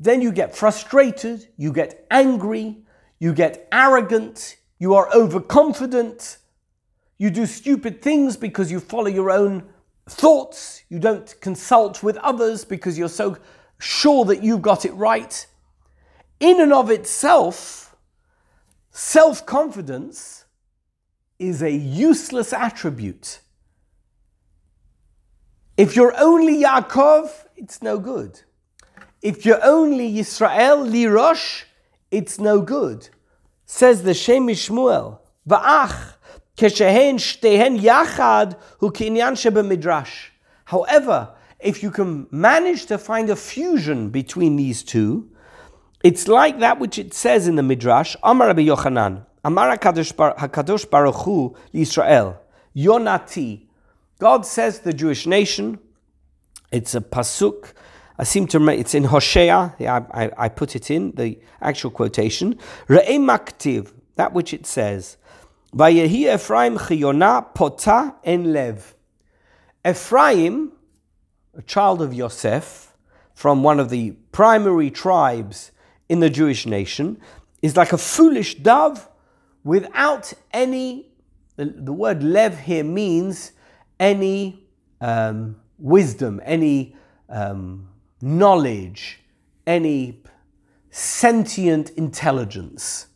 [0.02, 2.78] then you get frustrated, you get angry,
[3.20, 6.40] you get arrogant, you are overconfident,
[7.20, 9.64] you do stupid things because you follow your own
[10.10, 13.38] thoughts, you don't consult with others because you're so
[13.78, 15.46] sure that you've got it right.
[16.40, 17.96] In and of itself,
[18.90, 20.46] self confidence
[21.38, 23.40] is a useless attribute.
[25.78, 28.42] If you're only Yaakov, it's no good.
[29.22, 31.64] If you're only Yisrael Lirosh,
[32.10, 33.10] it's no good.
[33.66, 36.14] Says the Shem MiShmuel, Va'ach,
[40.66, 41.30] However,
[41.60, 45.30] if you can manage to find a fusion between these two,
[46.04, 51.16] it's like that which it says in the Midrash, Amar Rabbi Yochanan, Amar HaKadosh Baruch
[51.16, 52.38] Hu Yisrael,
[52.76, 53.68] Yonati.
[54.20, 55.80] God says the Jewish nation,
[56.72, 57.74] it's a pasuk
[58.22, 61.40] I seem to remember, it's in Hosea, yeah, I, I, I put it in, the
[61.60, 65.18] actual quotation, Re'e maktiv, that which it says,
[65.76, 68.94] Vayehi Ephraim chiyona pota en lev.
[69.84, 70.72] Ephraim,
[71.58, 72.96] a child of Yosef,
[73.34, 75.72] from one of the primary tribes
[76.08, 77.20] in the Jewish nation,
[77.64, 79.10] is like a foolish dove
[79.64, 81.08] without any,
[81.56, 83.54] the, the word lev here means
[84.00, 84.68] any
[85.00, 86.96] um, wisdom, any
[87.28, 87.88] um,
[88.22, 89.20] knowledge,
[89.66, 90.22] any
[90.90, 93.08] sentient intelligence,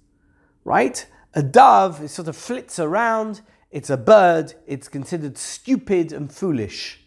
[0.63, 1.05] right?
[1.33, 3.41] A dove it sort of flits around,
[3.71, 7.01] it's a bird, it's considered stupid and foolish.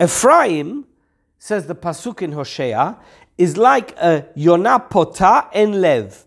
[0.00, 0.86] Ephraim,
[1.38, 2.98] says the Pasuk in Hosea,
[3.36, 6.24] is like a Yonah Pota en Lev.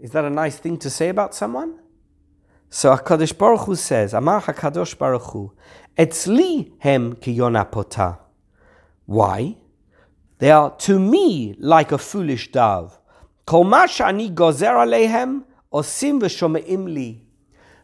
[0.00, 1.80] Is that a nice thing to say about someone?
[2.70, 5.52] So HaKadosh Baruch Hu says, Amar HaKadosh Baruch Hu,
[5.96, 8.18] Etzli hem ki Yonah Pota.
[9.06, 9.56] Why?
[10.38, 12.98] They are to me like a foolish dove.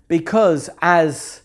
[0.08, 1.42] Because as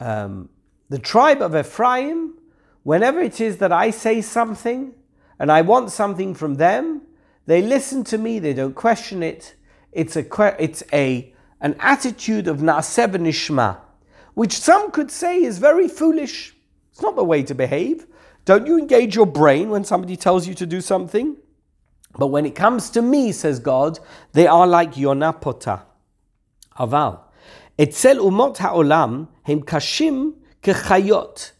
[0.00, 0.48] um,
[0.88, 2.34] the tribe of Ephraim,
[2.82, 4.94] whenever it is that I say something
[5.38, 7.02] and I want something from them,
[7.46, 9.54] they listen to me, they don't question it.
[9.92, 13.78] It's a, it's a, an attitude of na'aseh nishma,
[14.34, 16.54] which some could say is very foolish.
[16.92, 18.06] It's not the way to behave.
[18.48, 21.36] Don't you engage your brain when somebody tells you to do something?
[22.16, 23.98] But when it comes to me, says God,
[24.32, 25.82] they are like Yonapota.
[26.78, 27.20] Aval.
[27.78, 30.32] Etzel umot ha'olam hem kashim
[30.62, 31.52] kechayot.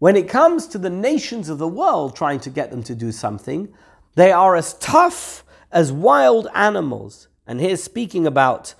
[0.00, 3.10] When it comes to the nations of the world trying to get them to do
[3.10, 3.72] something,
[4.14, 7.28] they are as tough as wild animals.
[7.46, 8.74] And here's speaking about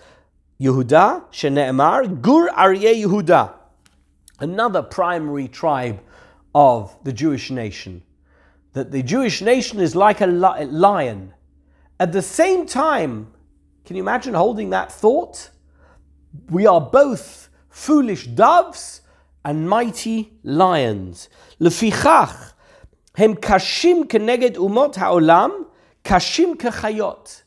[0.60, 3.54] Yehuda, Shene'emar, Gur Aryeh Yehuda,
[4.38, 6.00] another primary tribe
[6.54, 8.02] of the Jewish nation
[8.72, 11.34] that the Jewish nation is like a lion.
[11.98, 13.32] At the same time,
[13.84, 15.50] can you imagine holding that thought?
[16.50, 19.00] We are both foolish doves
[19.44, 21.28] and mighty lions.
[21.60, 22.52] Lefichach,
[23.16, 25.66] hem kashim keneged umot haolam,
[26.04, 27.42] kashim kechayot.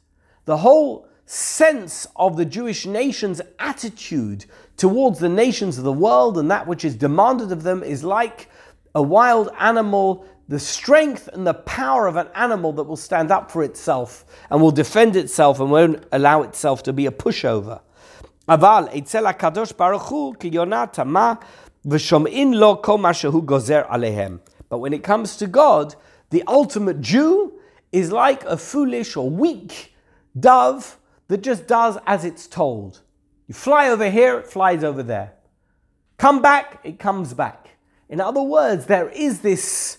[0.46, 6.52] The whole sense of the Jewish nation's attitude towards the nations of the world and
[6.52, 8.50] that which is demanded of them is like
[8.94, 13.51] a wild animal the strength and the power of an animal that will stand up
[13.51, 17.80] for itself and will defend itself and won't allow itself to be a pushover.
[18.49, 21.34] אבל אצל הקדוש ברוך הוא כיונה תמה
[21.87, 24.39] ושומעים לו כל מה שהוא גוזר עליהם.
[24.68, 25.95] But when it comes to God,
[26.30, 27.53] the ultimate Jew
[27.93, 29.95] is like a foolish or weak
[30.39, 30.97] dove
[31.28, 33.01] that just does as it's told.
[33.49, 35.32] You fly over here, it flies over there.
[36.18, 37.70] Come back, it comes back.
[38.12, 39.97] In other words, there is this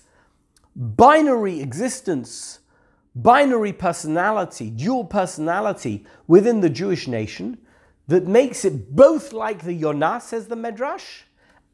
[0.76, 2.60] binary existence
[3.14, 7.58] binary personality, dual personality within the Jewish nation
[8.08, 11.22] that makes it both like the Yonah, says the Medrash,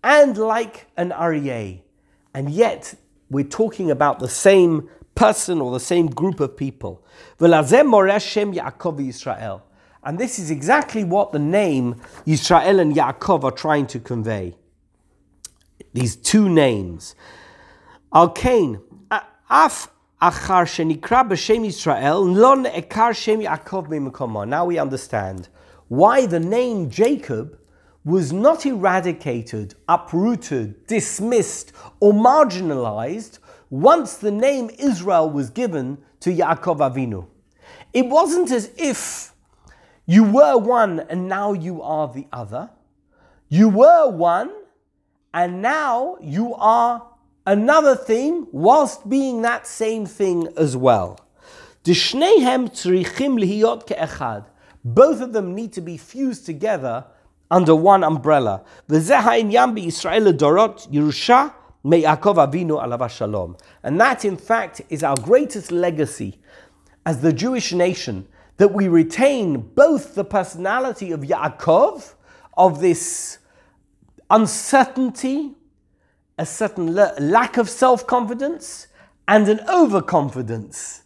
[0.02, 1.80] and like an Aryeh.
[2.34, 2.94] And yet,
[3.30, 7.04] we're talking about the same person or the same group of people.
[7.40, 7.52] And
[10.18, 14.54] this is exactly what the name Yisrael and Yaakov are trying to convey.
[15.92, 17.14] These two names.
[18.12, 18.80] Al Kain,
[19.10, 25.48] Af Achar Shenikra B'Shem Yisrael, Lon Ekar Shem Yaakov Now we understand
[25.88, 27.58] why the name Jacob
[28.04, 33.38] was not eradicated, uprooted, dismissed, or marginalized
[33.70, 37.26] once the name Israel was given to Yaakov Avinu.
[37.92, 39.32] It wasn't as if
[40.06, 42.70] you were one and now you are the other.
[43.48, 44.50] You were one
[45.32, 47.06] and now you are
[47.46, 51.18] another thing whilst being that same thing as well.
[54.84, 57.04] Both of them need to be fused together
[57.50, 58.62] under one umbrella.
[58.88, 59.06] And
[64.00, 66.40] that, in fact, is our greatest legacy
[67.06, 72.14] as the Jewish nation, that we retain both the personality of Yaakov,
[72.56, 73.38] of this
[74.30, 75.54] uncertainty,
[76.38, 78.86] a certain lack of self confidence,
[79.26, 81.02] and an overconfidence.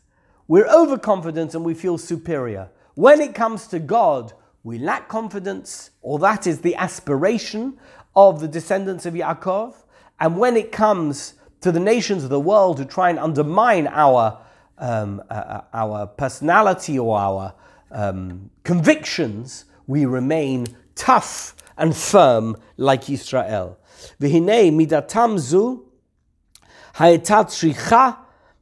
[0.48, 2.70] We're overconfident and we feel superior.
[2.94, 4.32] When it comes to God,
[4.64, 7.78] we lack confidence, or that is the aspiration
[8.14, 9.74] of the descendants of Yaakov.
[10.20, 14.38] And when it comes to the nations of the world who try and undermine our,
[14.78, 17.54] um, uh, uh our personality or our
[17.90, 23.76] um, convictions, we remain tough and firm like Israel.
[24.20, 25.84] Midatam zu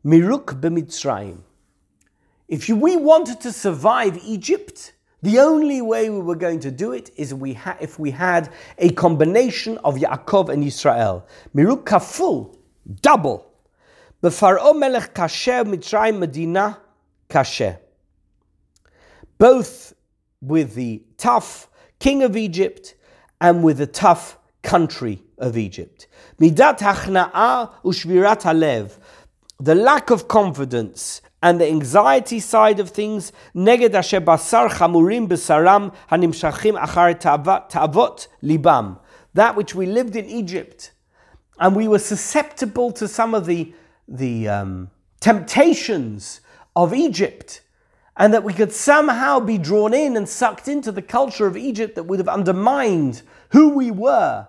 [0.05, 1.39] miruk.
[2.49, 7.11] If we wanted to survive Egypt, the only way we were going to do it
[7.15, 11.27] is we ha- if we had a combination of Yaakov and Israel.
[11.55, 12.57] Miruk kaful,
[13.03, 13.53] double.
[14.23, 16.79] B'faro melech kasher mitzrayim medina
[17.29, 17.79] kasher.
[19.37, 19.93] Both
[20.41, 21.69] with the tough
[21.99, 22.95] king of Egypt
[23.41, 26.07] and with the tough country of Egypt.
[26.41, 28.99] Midat hachna'a ushvirat halev.
[29.59, 35.95] The lack of confidence and the anxiety side of things, neged asher basar chamurim besaram
[36.11, 38.99] hanimshachim achar ta'avot libam.
[39.35, 40.93] That which we lived in Egypt,
[41.59, 43.73] and we were susceptible to some of the,
[44.09, 46.41] the um, temptations
[46.77, 47.63] of Egypt,
[48.21, 51.95] and that we could somehow be drawn in and sucked into the culture of Egypt
[51.95, 54.47] that would have undermined who we were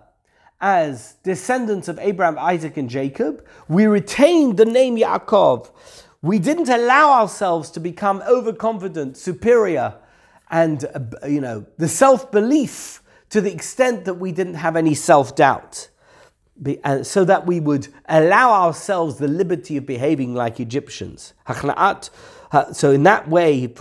[0.60, 3.42] as descendants of Abraham, Isaac, and Jacob.
[3.68, 5.70] We retained the name Yaakov.
[6.20, 9.94] We didn't allow ourselves to become overconfident, superior,
[10.50, 14.94] and uh, you know the self-belief to the extent that we didn't have any
[16.56, 21.34] self-doubt, uh, so that we would allow ourselves the liberty of behaving like Egyptians.
[22.72, 23.72] So in that way,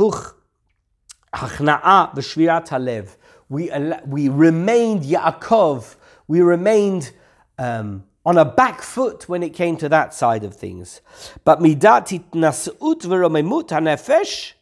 [3.50, 3.72] we
[4.06, 5.96] we remained Yaakov.
[6.28, 7.12] We remained.
[7.58, 11.02] Um, on a back foot when it came to that side of things.
[11.44, 14.54] But v'romemut hanefesh,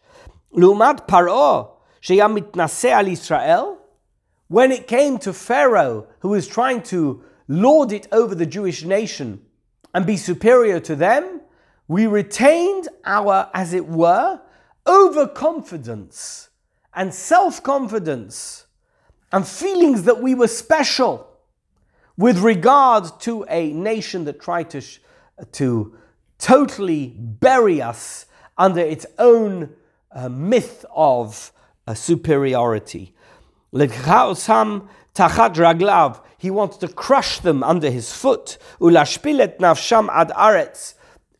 [0.53, 3.77] paro, sheyam mitnaseh al Israel,
[4.47, 9.41] when it came to Pharaoh, who was trying to lord it over the Jewish nation
[9.93, 11.41] and be superior to them,
[11.87, 14.39] we retained our, as it were,
[14.87, 16.49] overconfidence
[16.93, 18.67] and self confidence
[19.31, 21.27] and feelings that we were special
[22.17, 24.81] with regard to a nation that tried to,
[25.51, 25.95] to
[26.37, 28.25] totally bury us
[28.57, 29.69] under its own
[30.11, 31.51] uh, myth of
[31.87, 33.13] uh, superiority.
[36.37, 38.57] He wants to crush them under his foot.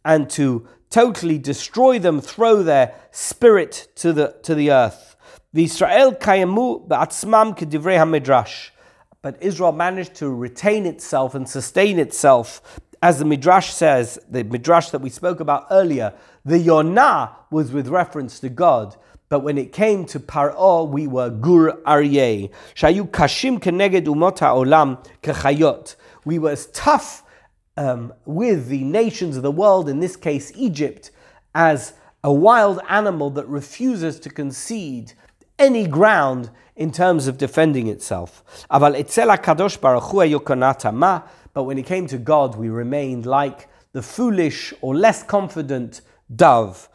[0.06, 5.16] And to totally destroy them, throw their spirit to the, to the earth.
[5.54, 8.70] Israel kayamu ba'atzmam kedivrei hamidrash
[9.22, 12.80] but Israel managed to retain itself and sustain itself.
[13.02, 16.14] As the Midrash says, the Midrash that we spoke about earlier,
[16.46, 18.96] the Yonah was with reference to God.
[19.30, 22.50] But when it came to Paro, we were Gur Aryeh.
[22.74, 25.96] Shayu Kashim Keneged Umot Olam Kechayot.
[26.26, 27.24] We were as tough
[27.78, 31.12] um, with the nations of the world, in this case Egypt,
[31.54, 35.14] as a wild animal that refuses to concede
[35.60, 38.66] any ground in terms of defending itself.
[38.70, 38.96] But when
[41.78, 46.02] it came to God, we remained like the foolish or less confident
[46.36, 46.89] dove.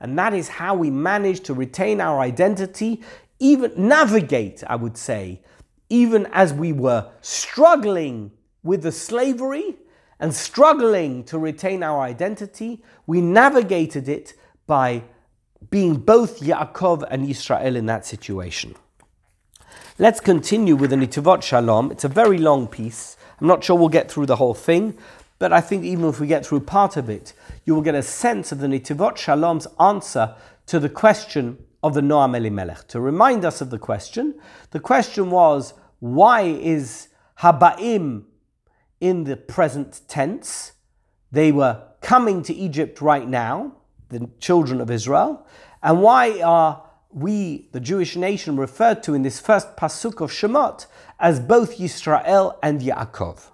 [0.00, 3.02] And that is how we manage to retain our identity,
[3.38, 5.40] even navigate, I would say,
[5.88, 9.76] even as we were struggling with the slavery
[10.20, 14.34] and struggling to retain our identity, we navigated it
[14.66, 15.04] by
[15.70, 18.74] being both Yaakov and Israel in that situation.
[19.98, 21.90] Let's continue with the Nitivot Shalom.
[21.90, 23.16] It's a very long piece.
[23.40, 24.96] I'm not sure we'll get through the whole thing,
[25.38, 27.32] but I think even if we get through part of it,
[27.64, 30.34] you will get a sense of the Nitivot Shalom's answer
[30.66, 32.88] to the question of the Noam Elimelech.
[32.88, 34.34] To remind us of the question,
[34.70, 37.08] the question was, why is
[37.40, 38.24] Haba'im
[39.00, 40.72] in the present tense?
[41.30, 43.76] They were coming to Egypt right now,
[44.08, 45.46] the children of Israel.
[45.82, 50.86] And why are we, the Jewish nation, referred to in this first pasuk of Shemot
[51.20, 53.50] as both Yisrael and Yaakov?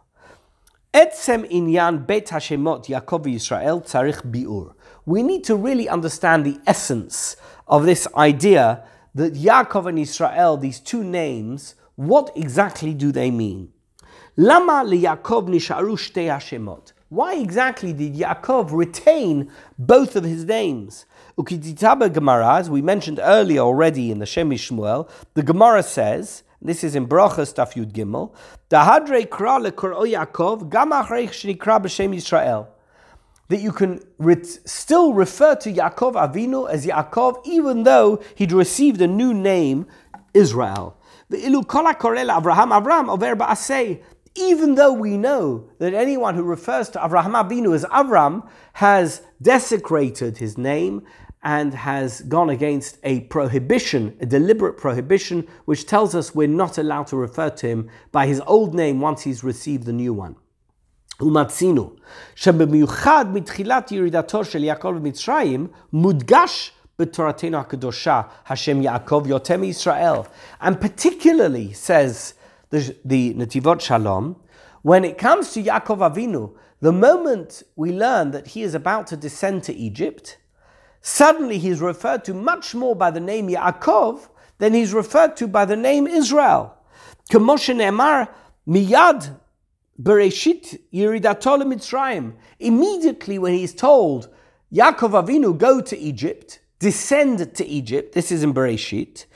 [0.95, 4.74] Etzem inyan bet Hashemot Yaakov Yisrael tzarich biur.
[5.05, 7.34] We need to really understand the essence
[7.66, 13.72] of this idea that Yaakov and Israel, these two names, what exactly do they mean?
[14.36, 16.92] Lama Yaakov nisharu shtei Hashemot.
[17.09, 21.07] Why exactly did Yaakov retain both of his names?
[21.36, 26.82] Ukititaba Gemara, as we mentioned earlier already in the Shem Shmuel, the Gemara says, this
[26.82, 28.32] is in Brachas Daf Yud Gimel,
[28.70, 30.70] Dahadre kra lekor Yaakov
[32.14, 32.68] Yisrael.
[33.48, 39.02] That you can re- still refer to Yaakov Avinu as Yaakov, even though he'd received
[39.02, 39.86] a new name,
[40.32, 40.96] Israel.
[44.36, 50.38] Even though we know that anyone who refers to Avraham Avinu as Avram has desecrated
[50.38, 51.02] his name
[51.43, 57.07] and has gone against a prohibition, a deliberate prohibition, which tells us we're not allowed
[57.07, 60.36] to refer to him by his old name once he's received the new one.
[61.21, 61.91] ומצינו
[62.36, 70.21] שבמיוחד מתחילת ירידתו של יעקב במצרים מודגש בתורתנו הקדושה השם יעקב יותר מישראל.
[70.61, 72.34] And particularly, says
[72.69, 74.36] the, the Nativot Shalom,
[74.82, 76.51] when it comes to Yaakov Avinu,
[76.82, 80.38] the moment we learn that he is about to descend to Egypt,
[81.05, 84.26] suddenly he's referred to much more by the name Yaakov
[84.59, 86.74] than he's referred to by the name Israel.
[87.30, 88.28] Ne'emar
[88.66, 89.36] miyad
[90.00, 90.80] bereshit.
[92.59, 94.28] Immediately when he's told,
[94.72, 99.26] Yaakov Avinu, go to Egypt, descend to Egypt, this is in Bereshit,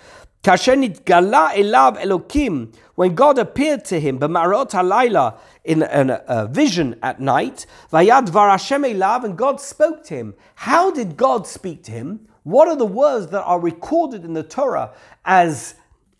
[0.43, 6.99] Kashenit gala elav elokim, when God appeared to him, b'marot halayla, in a, a, vision
[7.03, 10.34] at night, vayad var Hashem elav, and God spoke to him.
[10.55, 12.28] How did God speak to him?
[12.45, 14.93] What are the words that are recorded in the Torah
[15.24, 15.74] as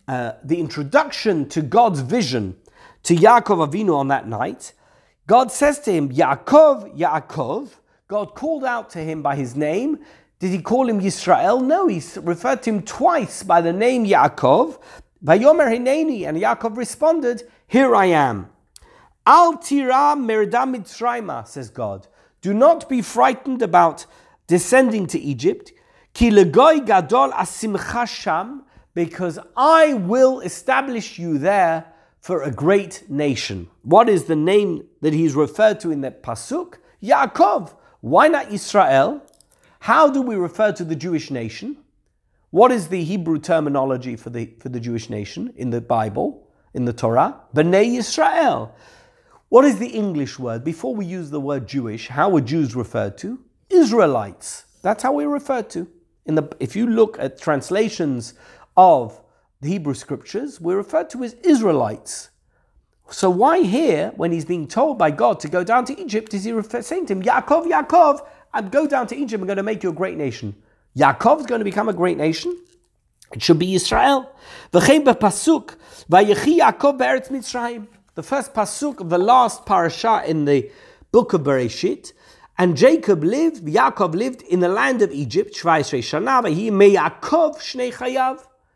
[0.07, 2.55] uh, the introduction to God's vision
[3.03, 4.73] to Yaakov Avinu on that night?
[5.27, 7.69] God says to him, Yaakov, Yaakov.
[8.07, 9.99] God called out to him by his name,
[10.39, 11.61] did he call him Yisrael?
[11.61, 14.79] No, he referred to him twice by the name Yaakov.
[15.23, 18.49] Vayomer Hineni, and Yaakov responded, Here I am.
[19.25, 22.07] Al tira mitzrayma, says God.
[22.41, 24.05] Do not be frightened about
[24.47, 25.73] descending to Egypt.
[26.13, 28.63] Ki legoy gadol asimcha sham,
[28.93, 33.67] because I will establish you there for a great nation.
[33.83, 36.75] What is the name that he's referred to in that pasuk?
[37.03, 37.75] Yaakov.
[37.99, 39.21] Why not Israel?
[39.79, 41.77] How do we refer to the Jewish nation?
[42.51, 46.85] What is the Hebrew terminology for the, for the Jewish nation in the Bible, in
[46.85, 47.41] the Torah?
[47.55, 48.71] Bnei Yisrael.
[49.49, 50.63] What is the English word?
[50.63, 53.39] Before we use the word Jewish, how were Jews referred to?
[53.69, 54.65] Israelites.
[54.81, 55.87] That's how we're referred to.
[56.25, 58.33] In the, if you look at translations
[58.77, 59.19] of
[59.61, 62.29] the Hebrew scriptures, we're referred to as Israelites.
[63.11, 66.43] So why here, when he's being told by God to go down to Egypt, is
[66.43, 69.83] he saying to him, Yaakov, Yaakov, and go down to Egypt, I'm going to make
[69.83, 70.55] you a great nation.
[70.97, 72.57] Yaakov is going to become a great nation.
[73.31, 74.31] It should be Israel.
[74.71, 74.81] The
[78.23, 80.71] first pasuk of the last parasha in the
[81.11, 82.13] book of Bereshit.
[82.57, 85.55] And Jacob lived, Yaakov lived in the land of Egypt,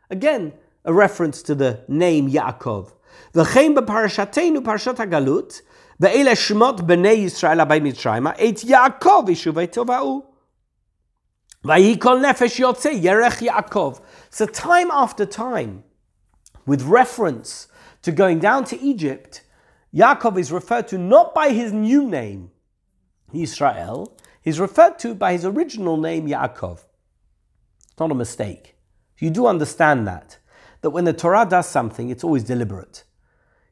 [0.10, 0.54] Again,
[0.86, 2.94] a reference to the name Yaakov.
[3.34, 5.62] V'chein b'parashatenu parashat hagalut
[6.02, 10.24] ve'ele shmot b'nei Yisrael abay Mitzrayim et Yaakov yishuvei tovahu.
[11.64, 14.02] Vayikol nefesh yotze yerech Yaakov.
[14.30, 15.84] So time after time,
[16.66, 17.68] with reference
[18.02, 19.42] to going down to Egypt,
[19.94, 22.52] Yaakov is referred to not by his new name,
[23.34, 26.84] Israel, he's referred to by his original name, Yaakov.
[27.84, 28.76] It's not a mistake.
[29.20, 30.40] You do understand that
[30.84, 33.06] that when the Torah does something, it's always deliberate.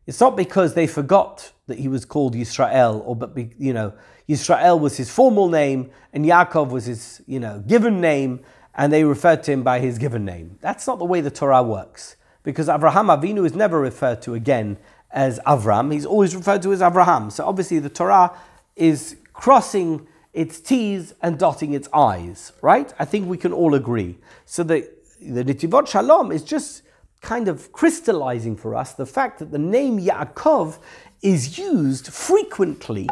[0.07, 3.93] It's not because they forgot that he was called Yisrael, or but be, you know,
[4.27, 8.39] Yisrael was his formal name and Yaakov was his you know given name,
[8.73, 10.57] and they referred to him by his given name.
[10.61, 14.77] That's not the way the Torah works, because Avraham Avinu is never referred to again
[15.11, 15.91] as Avram.
[15.91, 17.29] He's always referred to as Avraham.
[17.31, 18.31] So obviously the Torah
[18.77, 22.93] is crossing its T's and dotting its I's, right?
[22.97, 24.17] I think we can all agree.
[24.45, 24.89] So the,
[25.21, 26.83] the Nitivot Shalom is just
[27.22, 30.78] kind of crystallizing for us the fact that the name Yaakov
[31.22, 33.08] is used frequently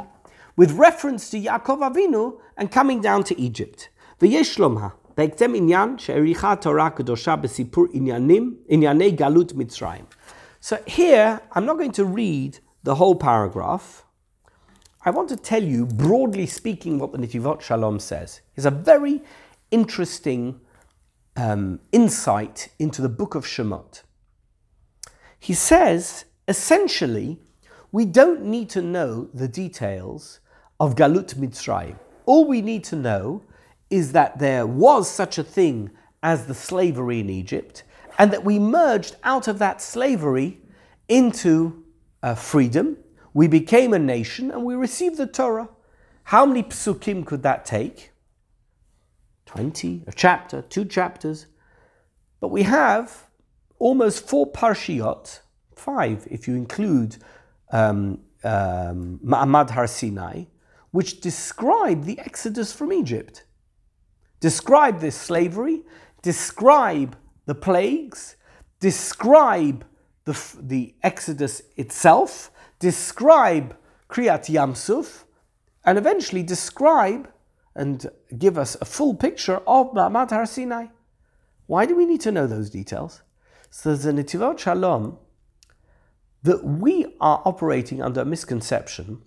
[0.57, 3.89] with reference to Yaakov Avinu and coming down to Egypt.
[4.21, 10.05] ויש לומר, בהקדם עניין שהעריכה התורה הקדושה בסיפור עניינים, ענייני גלות מצרים.
[10.61, 14.05] So here, I'm not going to read the whole paragraph.
[15.05, 18.41] I want to tell you, broadly speaking, what the Nitivot Shalom says.
[18.57, 19.21] It's a very
[19.71, 20.61] interesting
[21.36, 24.04] um, insight into the book of Shemot.
[25.40, 27.40] He says, essentially,
[27.92, 30.40] we don't need to know the details
[30.80, 31.98] of Galut Mitzrayim.
[32.26, 33.44] All we need to know
[33.90, 37.84] is that there was such a thing as the slavery in Egypt,
[38.18, 40.60] and that we merged out of that slavery
[41.08, 41.84] into
[42.22, 42.98] uh, freedom.
[43.34, 45.70] We became a nation and we received the Torah.
[46.26, 48.12] How many psukim could that take?
[49.50, 51.48] 20, a chapter, two chapters.
[52.40, 53.26] But we have
[53.80, 55.40] almost four parshiot,
[55.76, 57.18] five if you include
[57.72, 60.44] um, um, Ma'amad Har Sinai,
[60.92, 63.46] which describe the exodus from Egypt,
[64.40, 65.82] describe this slavery,
[66.22, 68.36] describe the plagues,
[68.80, 69.84] describe
[70.26, 73.76] the, the exodus itself, describe
[74.10, 75.24] Kriyat Yamsuf,
[75.84, 77.32] and eventually describe
[77.80, 78.06] and
[78.38, 80.88] give us a full picture of Ma'amad Har Sinai.
[81.66, 83.22] Why do we need to know those details?
[83.70, 85.18] So there's a Nitivot Shalom
[86.44, 89.22] that we are operating under a misconception,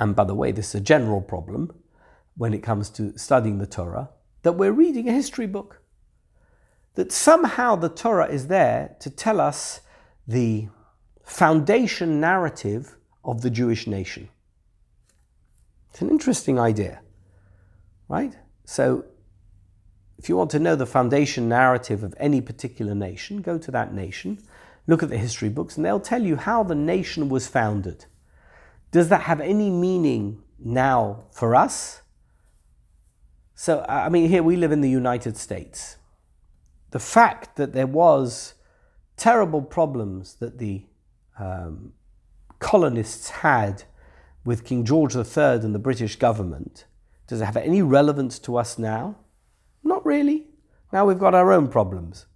[0.00, 1.70] and by the way, this is a general problem
[2.36, 4.10] when it comes to studying the Torah,
[4.42, 5.82] that we're reading a history book.
[6.94, 9.80] That somehow the Torah is there to tell us
[10.26, 10.68] the
[11.24, 14.28] foundation narrative of the Jewish nation.
[15.92, 17.02] It's an interesting idea,
[18.08, 18.34] right?
[18.64, 19.04] So
[20.16, 23.92] if you want to know the foundation narrative of any particular nation, go to that
[23.92, 24.38] nation,
[24.86, 28.06] look at the history books, and they'll tell you how the nation was founded.
[28.90, 32.00] Does that have any meaning now for us?
[33.54, 35.98] So, I mean, here we live in the United States.
[36.92, 38.54] The fact that there was
[39.18, 40.86] terrible problems that the
[41.38, 41.92] um,
[42.60, 43.84] colonists had
[44.44, 46.86] with King George III and the British government,
[47.26, 49.16] does it have any relevance to us now?
[49.84, 50.46] Not really.
[50.92, 52.26] Now we've got our own problems.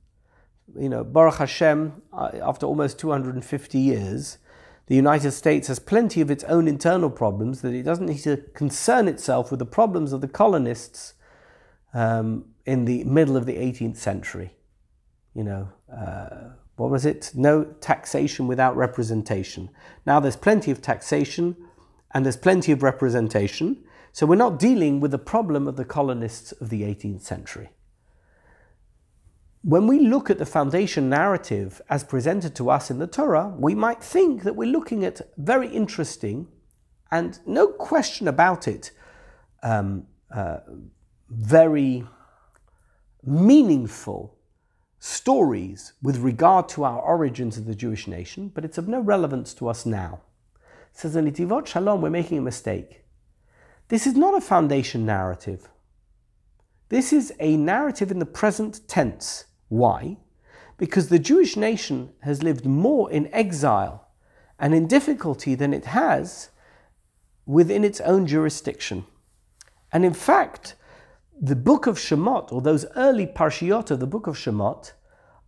[0.78, 4.38] You know, Baruch Hashem, uh, after almost 250 years,
[4.86, 8.36] the United States has plenty of its own internal problems that it doesn't need to
[8.54, 11.14] concern itself with the problems of the colonists
[11.92, 14.54] um, in the middle of the 18th century.
[15.34, 17.32] You know, uh, what was it?
[17.34, 19.70] No taxation without representation.
[20.06, 21.56] Now there's plenty of taxation
[22.12, 23.84] and there's plenty of representation.
[24.12, 27.70] So we're not dealing with the problem of the colonists of the 18th century.
[29.62, 33.74] When we look at the foundation narrative as presented to us in the Torah, we
[33.74, 36.48] might think that we're looking at very interesting
[37.10, 38.92] and no question about it,
[39.62, 40.58] um, uh,
[41.28, 42.06] very
[43.24, 44.36] meaningful
[44.98, 49.52] stories with regard to our origins of the Jewish nation, but it's of no relevance
[49.54, 50.20] to us now.
[50.96, 53.04] Says in Nitivot Shalom, we're making a mistake.
[53.88, 55.68] This is not a foundation narrative.
[56.88, 59.44] This is a narrative in the present tense.
[59.68, 60.16] Why?
[60.78, 64.08] Because the Jewish nation has lived more in exile
[64.58, 66.48] and in difficulty than it has
[67.44, 69.04] within its own jurisdiction.
[69.92, 70.76] And in fact,
[71.38, 74.92] the book of Shemot, or those early parshiot of the book of Shemot,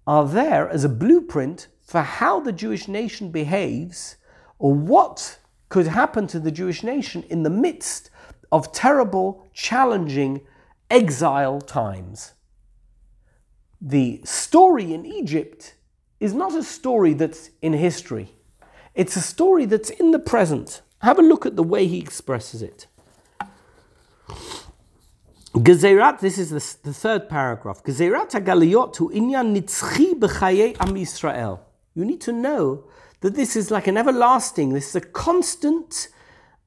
[0.06, 4.16] are there as a blueprint for how the Jewish nation behaves
[4.58, 5.38] or what
[5.68, 8.10] could happen to the Jewish nation in the midst
[8.50, 10.40] of terrible, challenging
[10.90, 12.32] exile times.
[13.80, 15.74] The story in Egypt
[16.18, 18.30] is not a story that's in history,
[18.94, 20.82] it's a story that's in the present.
[21.00, 22.88] Have a look at the way he expresses it.
[25.54, 27.84] Gezerat, this is the, the third paragraph.
[27.84, 31.60] Gezerat inyan nitzchi am Yisrael.
[31.94, 32.84] You need to know
[33.20, 36.08] that this is like an everlasting, this is a constant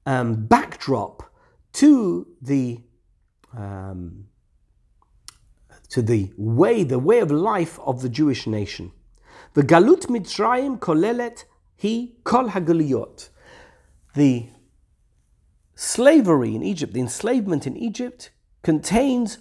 [0.06, 1.24] um, backdrop
[1.74, 2.80] to the
[3.56, 4.26] um,
[5.90, 8.94] to the way, the way of life of the Jewish nation.
[9.54, 11.44] V'galut Mitzrayim kolelet
[11.82, 13.28] hi kol haguliyot.
[14.16, 14.48] The
[15.76, 18.32] slavery in Egypt, the enslavement in Egypt,
[18.64, 19.40] contains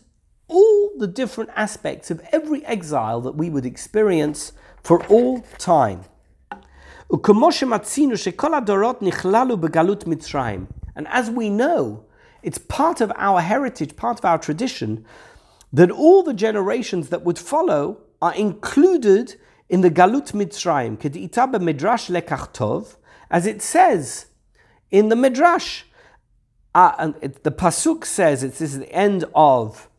[0.49, 4.53] all the different aspects of every exile that we would experience
[4.83, 6.05] for all time.
[10.97, 12.05] And as we know,
[12.43, 15.05] it's part of our heritage, part of our tradition,
[15.73, 19.35] that all the generations that would follow are included
[19.69, 20.99] in the Galut Mitzrayim,
[21.61, 22.11] Midrash
[23.31, 24.27] as it says
[24.91, 25.83] in the Midrash.
[26.75, 29.90] Uh, and it, the Pasuk says, it's this is the end of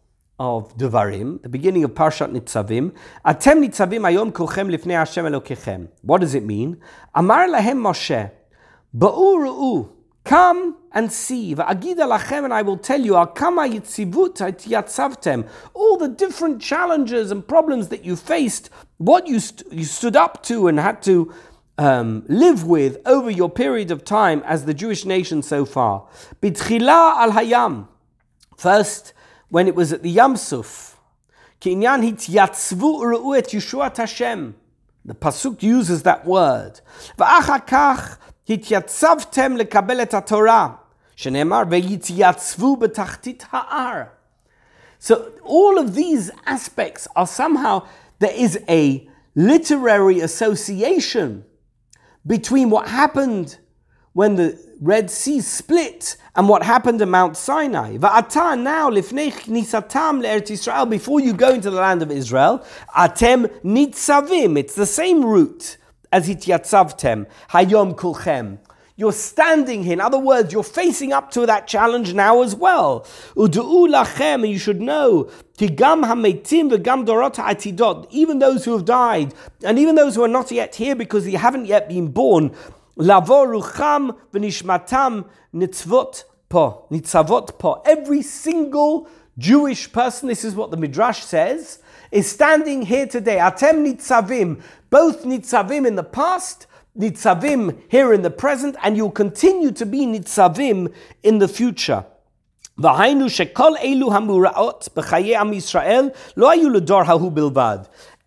[0.42, 2.94] of Devarim, the beginning of Parshat Nitzavim.
[3.24, 5.88] Atem Nitzavim ayom kulchem lifnei Hashem Elokechem.
[6.02, 6.82] What does it mean?
[7.14, 8.32] Amar lahem Moshe,
[8.98, 9.92] ba'u ru'u,
[10.24, 11.54] come and see.
[11.54, 14.38] Va'agida lachem, and I will tell you, kama yitzivut
[14.68, 15.48] yatzavtem.
[15.76, 20.42] All the different challenges and problems that you faced, what you, st- you stood up
[20.46, 21.32] to and had to
[21.78, 26.08] um, live with over your period of time as the Jewish nation so far.
[26.42, 27.88] Bitchila al hayam.
[28.58, 29.14] First,
[29.52, 30.98] when it was at the Yam Suf.
[31.60, 34.56] Kinyan hityatzvu ru'et Yeshuat Hashem.
[35.04, 36.80] The pasuk uses that word.
[45.00, 47.88] So all of these aspects are somehow,
[48.20, 51.44] there is a literary association
[52.26, 53.58] between what happened
[54.14, 57.98] when the Red Sea split and what happened at Mount Sinai.
[57.98, 60.86] Va'ata now lifnei nisatam Israel.
[60.86, 64.58] Before you go into the land of Israel, atem nitzavim.
[64.58, 65.78] It's the same root
[66.12, 67.28] as hityatzavtem.
[67.52, 68.58] Hayom kulchem.
[68.98, 69.94] You're standing here.
[69.94, 73.08] In other words, you're facing up to that challenge now as well.
[73.36, 79.34] Udu'u lachem, and you should know, tigam hametim v'gam dorot even those who have died,
[79.64, 82.54] and even those who are not yet here because they haven't yet been born,
[82.97, 85.25] Lavo rucham v'nishmatam
[85.55, 87.83] nitzvot po, nitzavot po.
[87.85, 89.09] Every single
[89.39, 93.37] Jewish person, this is what the Midrash says, is standing here today.
[93.37, 96.67] Atem nitzavim, both nitzavim in the past,
[96.99, 102.05] nitzavim here in the present, and you'll continue to be nitzavim in the future.
[102.79, 107.79] והיינו שכל אלו המוראות בחיי עם ישראל לא היו לדור ההוא בלבד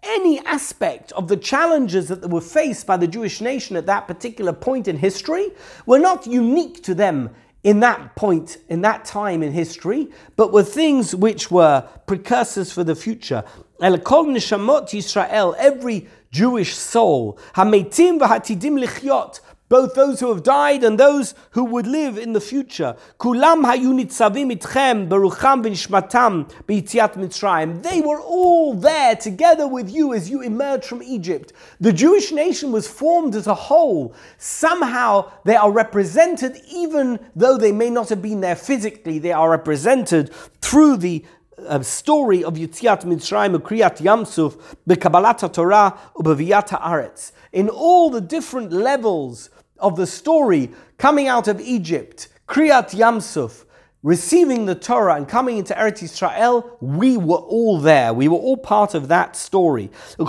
[0.06, 4.52] any aspect of the challenges that were faced by the Jewish nation at that particular
[4.52, 5.48] point in history
[5.86, 7.30] were not unique to them
[7.62, 12.84] in that point, in that time in history, but were things which were precursors for
[12.84, 13.42] the future.
[13.80, 20.84] El kol nishamot Yisrael, every Jewish soul, hametim v'hatidim lichyot, both those who have died
[20.84, 22.96] and those who would live in the future.
[23.18, 23.64] Kulam.
[27.82, 31.52] They were all there together with you as you emerged from Egypt.
[31.80, 34.14] The Jewish nation was formed as a whole.
[34.38, 39.50] Somehow they are represented, even though they may not have been there physically, they are
[39.50, 41.24] represented through the
[41.66, 47.32] uh, story of Yitziat Mitzrayim, Kriyat Yamsuf, Bekabalat Torah, Ubaviyat Haaretz.
[47.52, 53.64] In all the different levels of the story coming out of Egypt, Kriyat Yamsuf,
[54.04, 58.12] receiving the Torah and coming into Eretz Israel, we were all there.
[58.12, 59.90] We were all part of that story.
[60.18, 60.28] And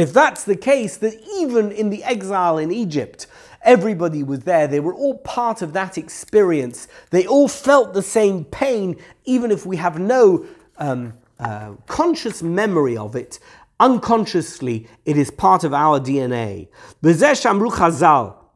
[0.00, 3.26] if that's the case, that even in the exile in Egypt,
[3.60, 4.66] everybody was there.
[4.66, 6.88] They were all part of that experience.
[7.10, 10.46] They all felt the same pain, even if we have no
[10.78, 13.38] um, uh, conscious memory of it
[13.80, 16.68] unconsciously, it is part of our DNA.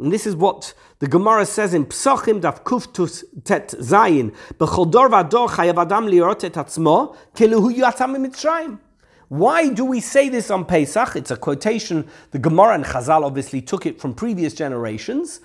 [0.01, 4.35] And this is what the Gemara says in Psochim Daf Kuftus Tet Zayin.
[4.55, 6.07] B'chol dor v'ador chayav adam
[8.25, 8.79] mitzrayim.
[9.29, 11.15] Why do we say this on Pesach?
[11.15, 12.09] It's a quotation.
[12.31, 15.41] The Gemara and Chazal obviously took it from previous generations.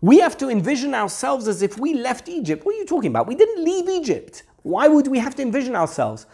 [0.00, 2.64] We have to envision ourselves as if we left Egypt.
[2.64, 3.26] What are you talking about?
[3.26, 4.44] We didn't leave Egypt.
[4.62, 6.26] Why would we have to envision ourselves?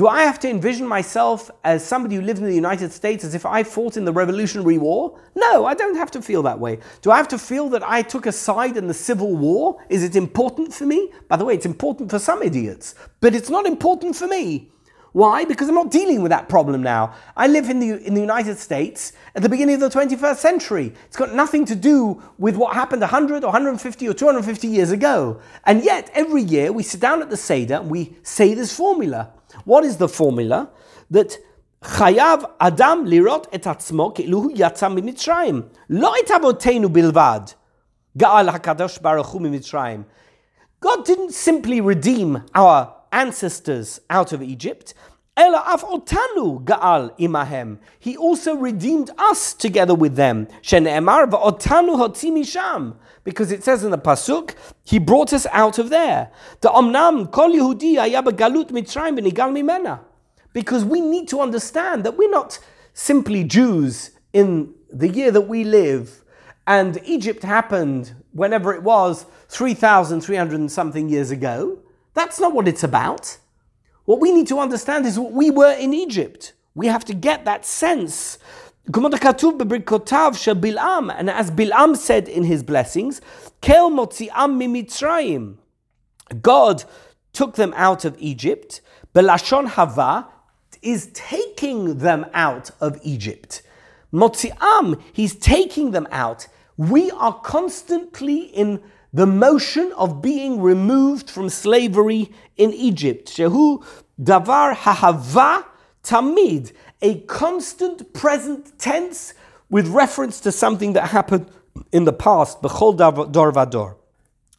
[0.00, 3.34] Do I have to envision myself as somebody who lives in the United States as
[3.34, 5.20] if I fought in the Revolutionary War?
[5.34, 6.78] No, I don't have to feel that way.
[7.02, 9.78] Do I have to feel that I took a side in the Civil War?
[9.90, 11.12] Is it important for me?
[11.28, 14.70] By the way, it's important for some idiots, but it's not important for me.
[15.12, 15.44] Why?
[15.44, 17.12] Because I'm not dealing with that problem now.
[17.36, 20.94] I live in the, in the United States at the beginning of the 21st century.
[21.08, 25.42] It's got nothing to do with what happened 100 or 150 or 250 years ago.
[25.64, 29.34] And yet, every year we sit down at the Seder and we say this formula.
[29.67, 30.63] What is the formula?
[31.13, 31.33] That
[31.83, 35.61] חייב אדם לראות את עצמו כאילו הוא יצא ממצרים.
[35.89, 37.41] לא את אבותינו בלבד.
[38.17, 40.03] גאל הקדוש ברוך הוא ממצרים.
[40.85, 44.93] God didn't simply redeem our ancestors out of Egypt,
[47.98, 50.48] He also redeemed us together with them.
[53.24, 54.54] Because it says in the pasuk,
[54.84, 56.30] he brought us out of there.
[60.52, 62.58] Because we need to understand that we're not
[62.92, 66.24] simply Jews in the year that we live,
[66.66, 71.78] and Egypt happened whenever it was 3,300 and something years ago.
[72.14, 73.38] That's not what it's about.
[74.04, 76.54] What we need to understand is what we were in Egypt.
[76.74, 78.38] We have to get that sense.
[78.86, 79.20] And as
[81.50, 83.20] Bilam said in his blessings.
[86.42, 86.84] God
[87.32, 88.80] took them out of Egypt.
[89.14, 90.28] Belashon hava
[90.82, 93.62] is taking them out of Egypt.
[94.12, 96.48] Motzi'am, he's taking them out.
[96.76, 98.80] We are constantly in
[99.13, 103.29] the motion of being removed from slavery in Egypt.
[103.29, 103.83] Shehu
[104.21, 105.63] davar hahava
[106.03, 109.33] tamid, a constant present tense
[109.69, 111.49] with reference to something that happened
[111.91, 112.61] in the past.
[112.61, 112.95] Bechol
[113.31, 113.95] dor vador.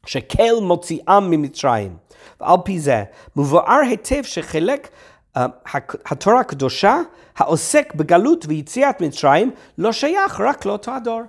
[0.06, 1.98] Shekel motzi'am mimitzrayim.
[2.40, 3.04] ועל פי זה,
[3.36, 4.88] מבואר היטב שחלק
[6.06, 7.00] התורה הקדושה
[7.36, 11.22] העוסק בגלות ויציאת מצרים לא שייך רק לאותו הדור.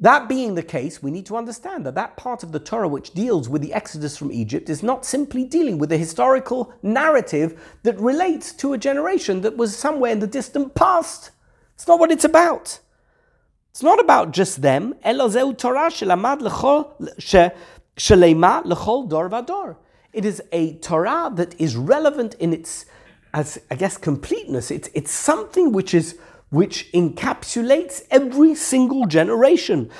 [0.00, 3.12] That being the case, we need to understand that that part of the Torah which
[3.12, 7.98] deals with the exodus from Egypt is not simply dealing with a historical narrative that
[8.00, 11.30] relates to a generation that was somewhere in the distant past.
[11.74, 12.80] It's not what it's about.
[13.70, 14.94] It's not about just them.
[15.04, 15.16] It
[20.24, 22.86] is a Torah that is relevant in its,
[23.32, 24.70] as I guess, completeness.
[24.70, 26.16] It's, it's something which is
[26.54, 29.90] which encapsulates every single generation.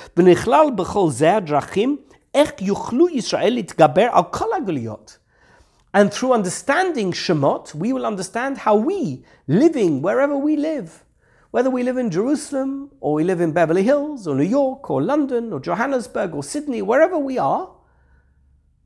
[5.93, 11.03] And through understanding Shemot, we will understand how we, living wherever we live,
[11.51, 15.01] whether we live in Jerusalem or we live in Beverly Hills or New York or
[15.01, 17.69] London or Johannesburg or Sydney, wherever we are,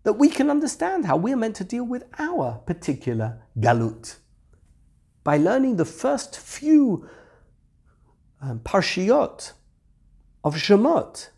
[0.04, 4.16] that we can understand how we are meant to deal with our particular galut.
[5.24, 7.08] By learning the first few
[8.42, 9.54] um, parshiot
[10.44, 11.30] of Shemot,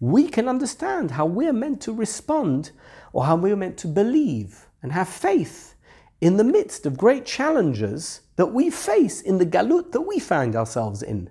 [0.00, 2.72] we can understand how we're meant to respond
[3.12, 5.74] or how we're meant to believe and have faith
[6.20, 10.56] in the midst of great challenges that we face in the galut that we find
[10.56, 11.30] ourselves in.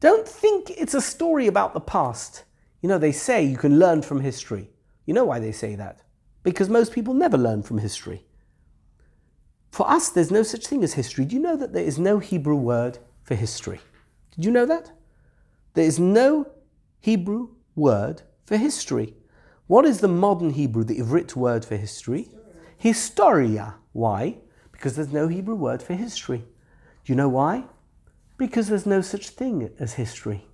[0.00, 2.44] Don't think it's a story about the past.
[2.80, 4.70] You know, they say you can learn from history.
[5.04, 6.02] You know why they say that?
[6.42, 8.24] Because most people never learn from history.
[9.70, 11.24] For us, there's no such thing as history.
[11.24, 13.80] Do you know that there is no Hebrew word for history?
[14.32, 14.92] Did you know that?
[15.74, 16.50] There is no
[17.00, 19.14] Hebrew word for history.
[19.66, 22.30] What is the modern Hebrew, the Ivrit word for history?
[22.76, 23.76] Historia.
[23.92, 24.38] Why?
[24.72, 26.38] Because there's no Hebrew word for history.
[26.38, 27.64] Do you know why?
[28.36, 30.46] Because there's no such thing as history.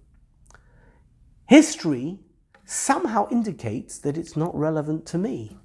[1.49, 2.18] History
[2.64, 5.57] somehow indicates that it's not relevant to me.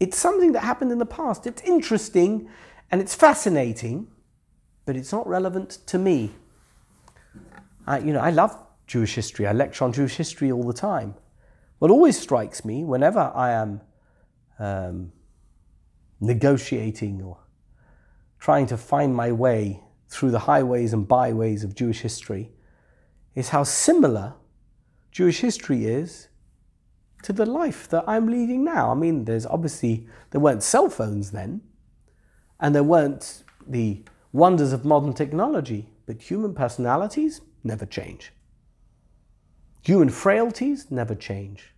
[0.00, 1.46] It's something that happened in the past.
[1.46, 2.48] It's interesting
[2.90, 4.08] and it's fascinating,
[4.86, 6.32] but it's not relevant to me.
[7.88, 8.54] I, you know, I love
[8.86, 9.46] Jewish history.
[9.46, 11.14] I lecture on Jewish history all the time.
[11.78, 13.80] What always strikes me whenever I am
[14.58, 15.12] um,
[16.20, 17.38] negotiating or
[18.38, 22.52] trying to find my way through the highways and byways of Jewish history
[23.34, 24.34] is how similar
[25.10, 26.28] Jewish history is
[27.22, 28.90] to the life that I'm leading now.
[28.90, 31.62] I mean, there's obviously, there weren't cell phones then,
[32.60, 38.32] and there weren't the wonders of modern technology, but human personalities, never change.
[39.82, 41.72] Human frailties never change.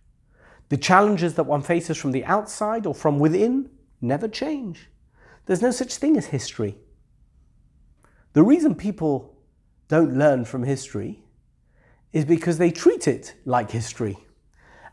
[0.69, 3.69] The challenges that one faces from the outside or from within
[4.01, 4.89] never change.
[5.45, 6.77] There's no such thing as history.
[8.33, 9.35] The reason people
[9.87, 11.23] don't learn from history
[12.13, 14.17] is because they treat it like history.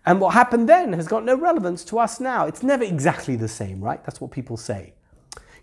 [0.04, 2.46] And what happened then has got no relevance to us now.
[2.46, 4.02] It's never exactly the same, right?
[4.04, 4.94] That's what people say.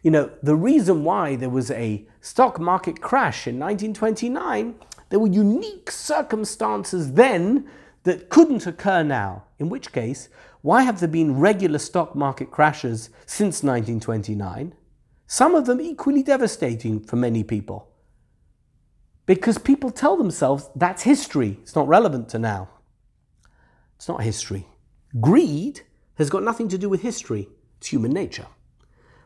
[0.03, 4.75] You know, the reason why there was a stock market crash in 1929
[5.09, 7.67] there were unique circumstances then
[8.03, 9.43] that couldn't occur now.
[9.59, 10.29] In which case,
[10.61, 14.73] why have there been regular stock market crashes since 1929?
[15.27, 17.89] Some of them equally devastating for many people.
[19.25, 22.69] Because people tell themselves that's history, it's not relevant to now.
[23.95, 24.67] It's not history.
[25.19, 25.81] Greed
[26.15, 27.47] has got nothing to do with history,
[27.77, 28.47] it's human nature.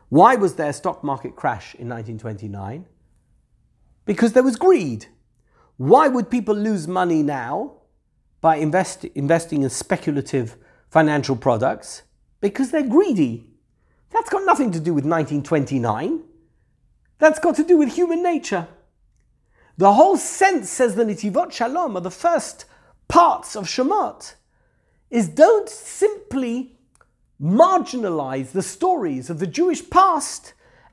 [0.08, 2.86] Why was there a stock market crash in 1929?
[4.04, 5.06] Because there was greed.
[5.80, 7.76] Why would people lose money now
[8.42, 10.58] by invest, investing in speculative
[10.90, 12.02] financial products?
[12.42, 13.46] Because they're greedy.
[14.10, 16.22] That's got nothing to do with 1929.
[17.18, 18.68] That's got to do with human nature.
[19.78, 22.66] The whole sense, says the Nitivot Shalom, are the first
[23.08, 24.34] parts of Shemot,
[25.08, 26.76] is don't simply
[27.42, 30.52] marginalize the stories of the Jewish past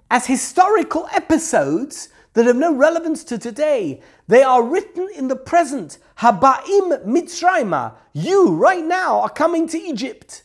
[0.10, 4.01] as historical episodes that have no relevance to today.
[4.29, 5.99] They are written in the present.
[6.19, 7.95] Haba'im Mitzrayma.
[8.13, 10.45] You, right now, are coming to Egypt.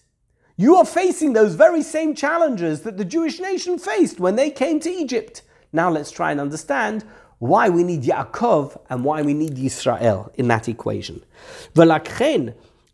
[0.58, 4.80] You are facing those very same challenges that the Jewish nation faced when they came
[4.82, 5.44] to Egypt.
[5.72, 7.04] Now let's try and understand
[7.40, 11.22] why we need Yaakov and why we need Yisrael in that equation.
[11.76, 12.42] ולכן,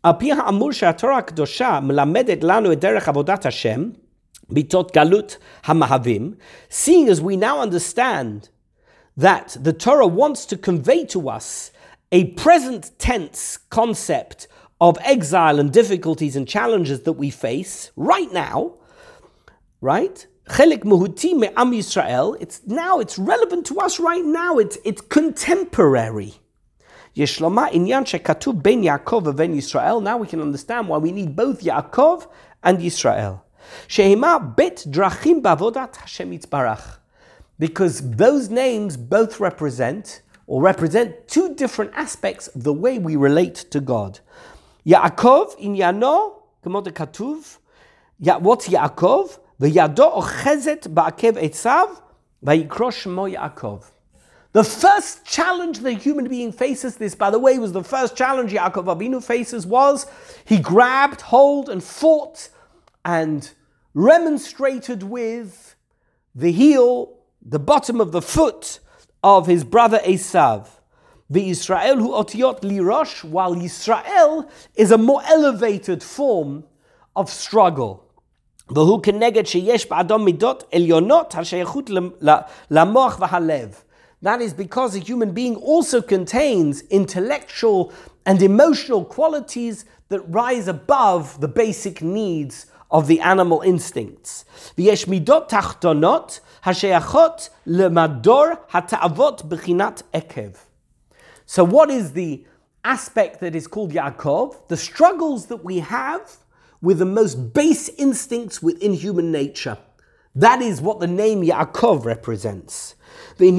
[0.02, 3.90] על פי האמור שהתורה הקדושה מלמדת לנו את דרך עבודת השם,
[4.50, 6.34] ביתות גלות המהווים,
[6.70, 8.48] seeing as we now understand
[9.19, 11.71] that the Torah wants to convey to us
[12.09, 14.47] a present tense concept
[14.79, 18.75] of exile and difficulties and challenges that we face right now,
[19.81, 20.25] right?
[20.47, 26.35] Chelik Muhuti Me'am Yisrael, it's now, it's relevant to us right now, it's, it's contemporary.
[27.13, 30.01] Yeshloma inyan shekatuv ben Yaakov ben Yisrael.
[30.01, 32.25] Now we can understand why we need both Yaakov
[32.63, 33.41] and Yisrael.
[33.89, 36.98] Shehima bet drachim bavodat Hashem Yitzbarach
[37.59, 43.55] because those names both represent or represent two different aspects of the way we relate
[43.55, 44.19] to God.
[44.85, 47.57] Yaakov in Yano, Gemota Katuv,
[48.17, 49.39] ya, what's Yaakov?
[49.59, 52.01] The Yado Ochezet Ba'akev Etzav,
[52.43, 53.83] Vayikrosh Mo Yaakov.
[54.53, 58.51] The first challenge the human being faces this, by the way, was the first challenge
[58.51, 60.07] Yaakov Avinu faces was
[60.45, 62.49] he grabbed hold and fought
[63.05, 63.51] and
[63.93, 65.75] remonstrated with
[66.33, 67.18] the heel
[67.48, 68.80] the bottom of the foot
[69.22, 70.66] of his brother Esav.
[71.30, 76.64] The Israel who otiot lirosh, while Israel is a more elevated form
[77.16, 78.00] of struggle.
[78.70, 81.90] והוא כנגד שיש באדום מידות עליונות השייכות
[82.70, 83.84] למוח והלב.
[84.22, 87.92] That is because a human being also contains intellectual
[88.24, 94.45] and emotional qualities that rise above the basic needs of the animal instincts.
[94.77, 100.55] V'yesh midot tachtonot hasheyachot lemador hata'avot b'chinat ekev.
[101.45, 102.45] So what is the
[102.83, 104.67] aspect that is called Yaakov?
[104.67, 106.37] The struggles that we have
[106.81, 109.77] with the most base instincts within human nature.
[110.35, 112.95] That is what the name Yaakov represents.
[113.39, 113.55] What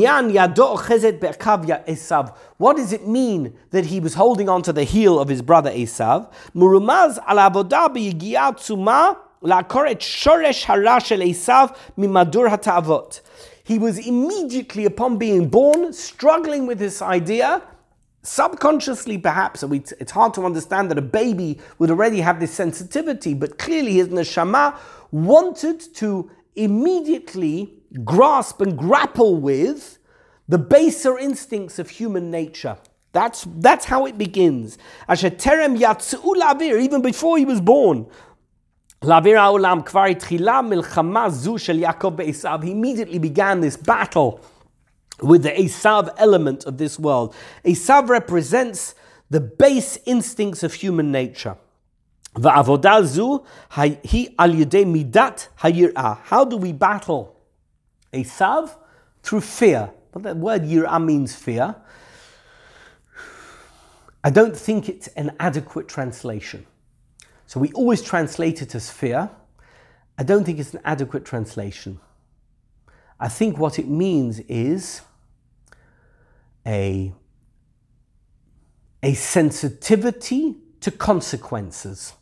[2.77, 6.31] does it mean that he was holding on to the heel of his brother Esav?
[6.55, 7.19] Murumaz.
[13.65, 17.63] He was immediately upon being born struggling with this idea
[18.23, 23.57] subconsciously perhaps, it's hard to understand that a baby would already have this sensitivity, but
[23.57, 24.77] clearly his neshama
[25.11, 29.99] wanted to immediately grasp and grapple with
[30.49, 32.77] the baser instincts of human nature.
[33.13, 34.79] That's, that's how it begins.
[35.09, 38.07] Even before he was born.
[39.03, 39.09] He
[42.71, 44.41] immediately began this battle
[45.23, 47.35] with the Esav element of this world.
[47.65, 48.95] Esav represents
[49.29, 51.57] the base instincts of human nature.
[52.43, 52.79] How
[56.45, 57.40] do we battle
[58.13, 58.77] Esav?
[59.23, 59.91] Through fear.
[60.13, 61.77] But the word yirah means fear.
[64.23, 66.67] I don't think it's an adequate translation.
[67.47, 69.31] So we always translate it as fear.
[70.19, 72.01] I don't think it's an adequate translation.
[73.19, 75.03] I think what it means is
[76.67, 77.13] a,
[79.03, 82.15] a sensitivity to consequences.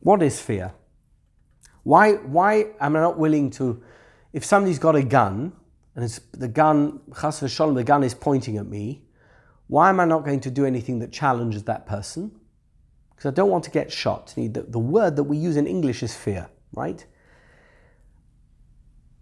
[0.00, 0.72] What is fear?
[1.82, 3.82] Why, why am I not willing to,
[4.32, 5.52] if somebody's got a gun
[5.94, 9.02] and it's the gun, chas v'sholom, the gun is pointing at me,
[9.66, 12.32] why am I not going to do anything that challenges that person?
[13.14, 14.32] Because I don't want to get shot.
[14.36, 17.04] The, the word that we use in English is fear, right?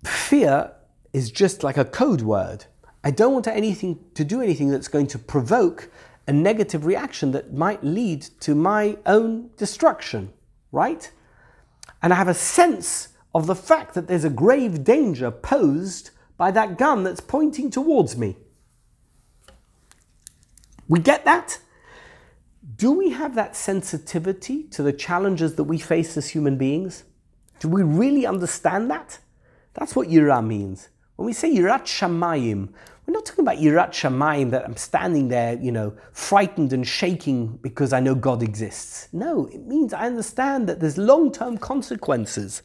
[0.05, 0.73] Fear
[1.13, 2.67] is just like a code word.
[3.03, 5.91] I don't want to anything to do anything that's going to provoke
[6.27, 10.33] a negative reaction that might lead to my own destruction,
[10.73, 11.11] right?
[12.03, 16.51] And I have a sense of the fact that there's a grave danger posed by
[16.51, 18.36] that gun that's pointing towards me.
[20.89, 21.61] We get that?
[22.76, 27.05] Do we have that sensitivity to the challenges that we face as human beings?
[27.61, 29.20] Do we really understand that?
[29.74, 30.89] That's what Yirah means.
[31.14, 32.70] When we say Yirat Shamayim,
[33.07, 37.59] we're not talking about Yirat Shamayim that I'm standing there, you know, frightened and shaking
[37.62, 39.09] because I know God exists.
[39.12, 42.62] No, it means I understand that there's long term consequences.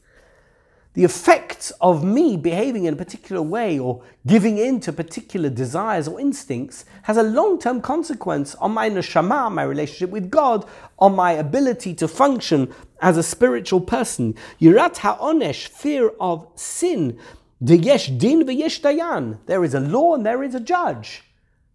[0.94, 6.08] The effects of me behaving in a particular way or giving in to particular desires
[6.08, 10.66] or instincts has a long term consequence on my neshama, my relationship with God,
[11.00, 12.72] on my ability to function
[13.02, 14.36] as a spiritual person.
[14.62, 17.20] Yirat ha'onesh, fear of sin.
[17.60, 19.40] Yesh din v'yesh dayan.
[19.48, 21.24] There is a law and there is a judge.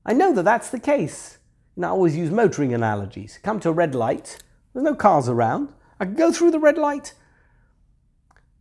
[0.06, 1.38] I know that that's the case.
[1.74, 3.40] And I always use motoring analogies.
[3.42, 4.38] Come to a red light,
[4.72, 5.72] there's no cars around.
[5.98, 7.14] I can go through the red light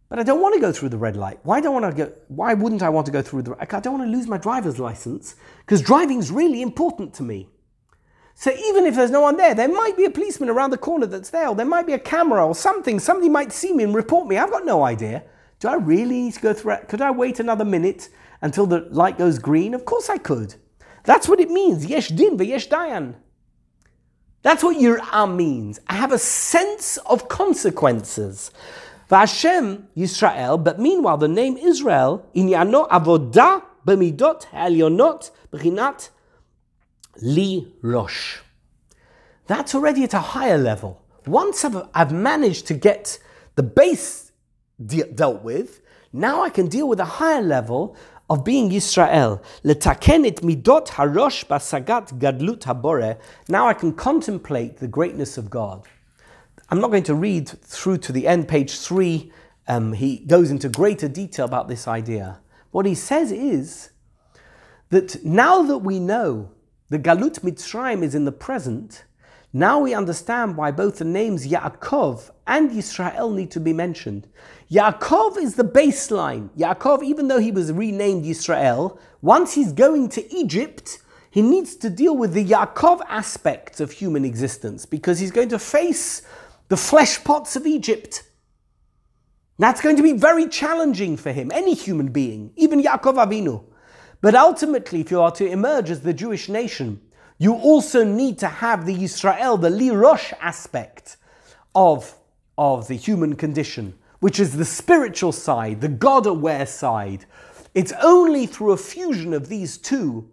[0.09, 1.39] but I don't want to go through the red light.
[1.43, 2.13] Why don't want to go?
[2.29, 3.57] Why wouldn't I want to go through the?
[3.59, 7.49] I don't want to lose my driver's license because driving is really important to me.
[8.35, 11.07] So even if there's no one there, there might be a policeman around the corner
[11.07, 12.99] that's there, or there might be a camera or something.
[12.99, 14.37] Somebody might see me and report me.
[14.37, 15.23] I've got no idea.
[15.59, 16.77] Do I really need to go through?
[16.87, 18.09] Could I wait another minute
[18.41, 19.73] until the light goes green?
[19.73, 20.55] Of course I could.
[21.03, 21.85] That's what it means.
[21.85, 23.15] Yesh din yesh dayan.
[24.43, 25.79] That's what yir'ah uh, means.
[25.87, 28.51] I have a sense of consequences.
[29.09, 36.09] Vashem Yisrael, but meanwhile the name Israel, inyano avodah b'midot ha'elyonot b'chinat
[37.21, 38.39] li rosh.
[39.47, 41.01] That's already at a higher level.
[41.25, 43.17] Once I've, I've managed to get
[43.55, 44.31] the base
[44.83, 45.81] de- dealt with,
[46.11, 47.95] now I can deal with a higher level
[48.29, 49.41] of being Yisrael.
[49.63, 53.17] Letaken et midot harosh basagat gadlut habore.
[53.47, 55.87] Now I can contemplate the greatness of God.
[56.69, 59.31] I'm not going to read through to the end, page three.
[59.69, 62.39] Um, he goes into greater detail about this idea.
[62.71, 63.91] What he says is
[64.89, 66.51] that now that we know
[66.89, 69.05] the Galut Mitzrayim is in the present,
[69.53, 74.27] now we understand why both the names Yaakov and Yisrael need to be mentioned.
[74.69, 76.49] Yaakov is the baseline.
[76.57, 80.99] Yaakov, even though he was renamed Yisrael, once he's going to Egypt,
[81.31, 85.59] he needs to deal with the Yaakov aspects of human existence because he's going to
[85.59, 86.23] face
[86.69, 88.23] the flesh pots of Egypt.
[89.59, 93.63] That's going to be very challenging for him, any human being, even Yaakov Avinu.
[94.21, 97.01] But ultimately, if you are to emerge as the Jewish nation,
[97.37, 101.17] you also need to have the Israel, the Lirosh aspect
[101.75, 102.15] of,
[102.57, 107.25] of the human condition, which is the spiritual side, the God aware side.
[107.75, 110.29] It's only through a fusion of these two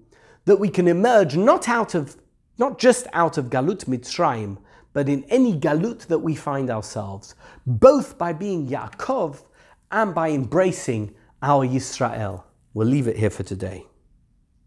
[0.47, 2.17] that we can emerge not out of,
[2.59, 4.59] not just out of Galut Mitzrayim,
[4.95, 7.35] but in any galut that we find ourselves,
[7.67, 9.43] both by being Yaakov
[9.91, 12.45] and by embracing our Yisrael.
[12.73, 13.85] We'll leave it here for today.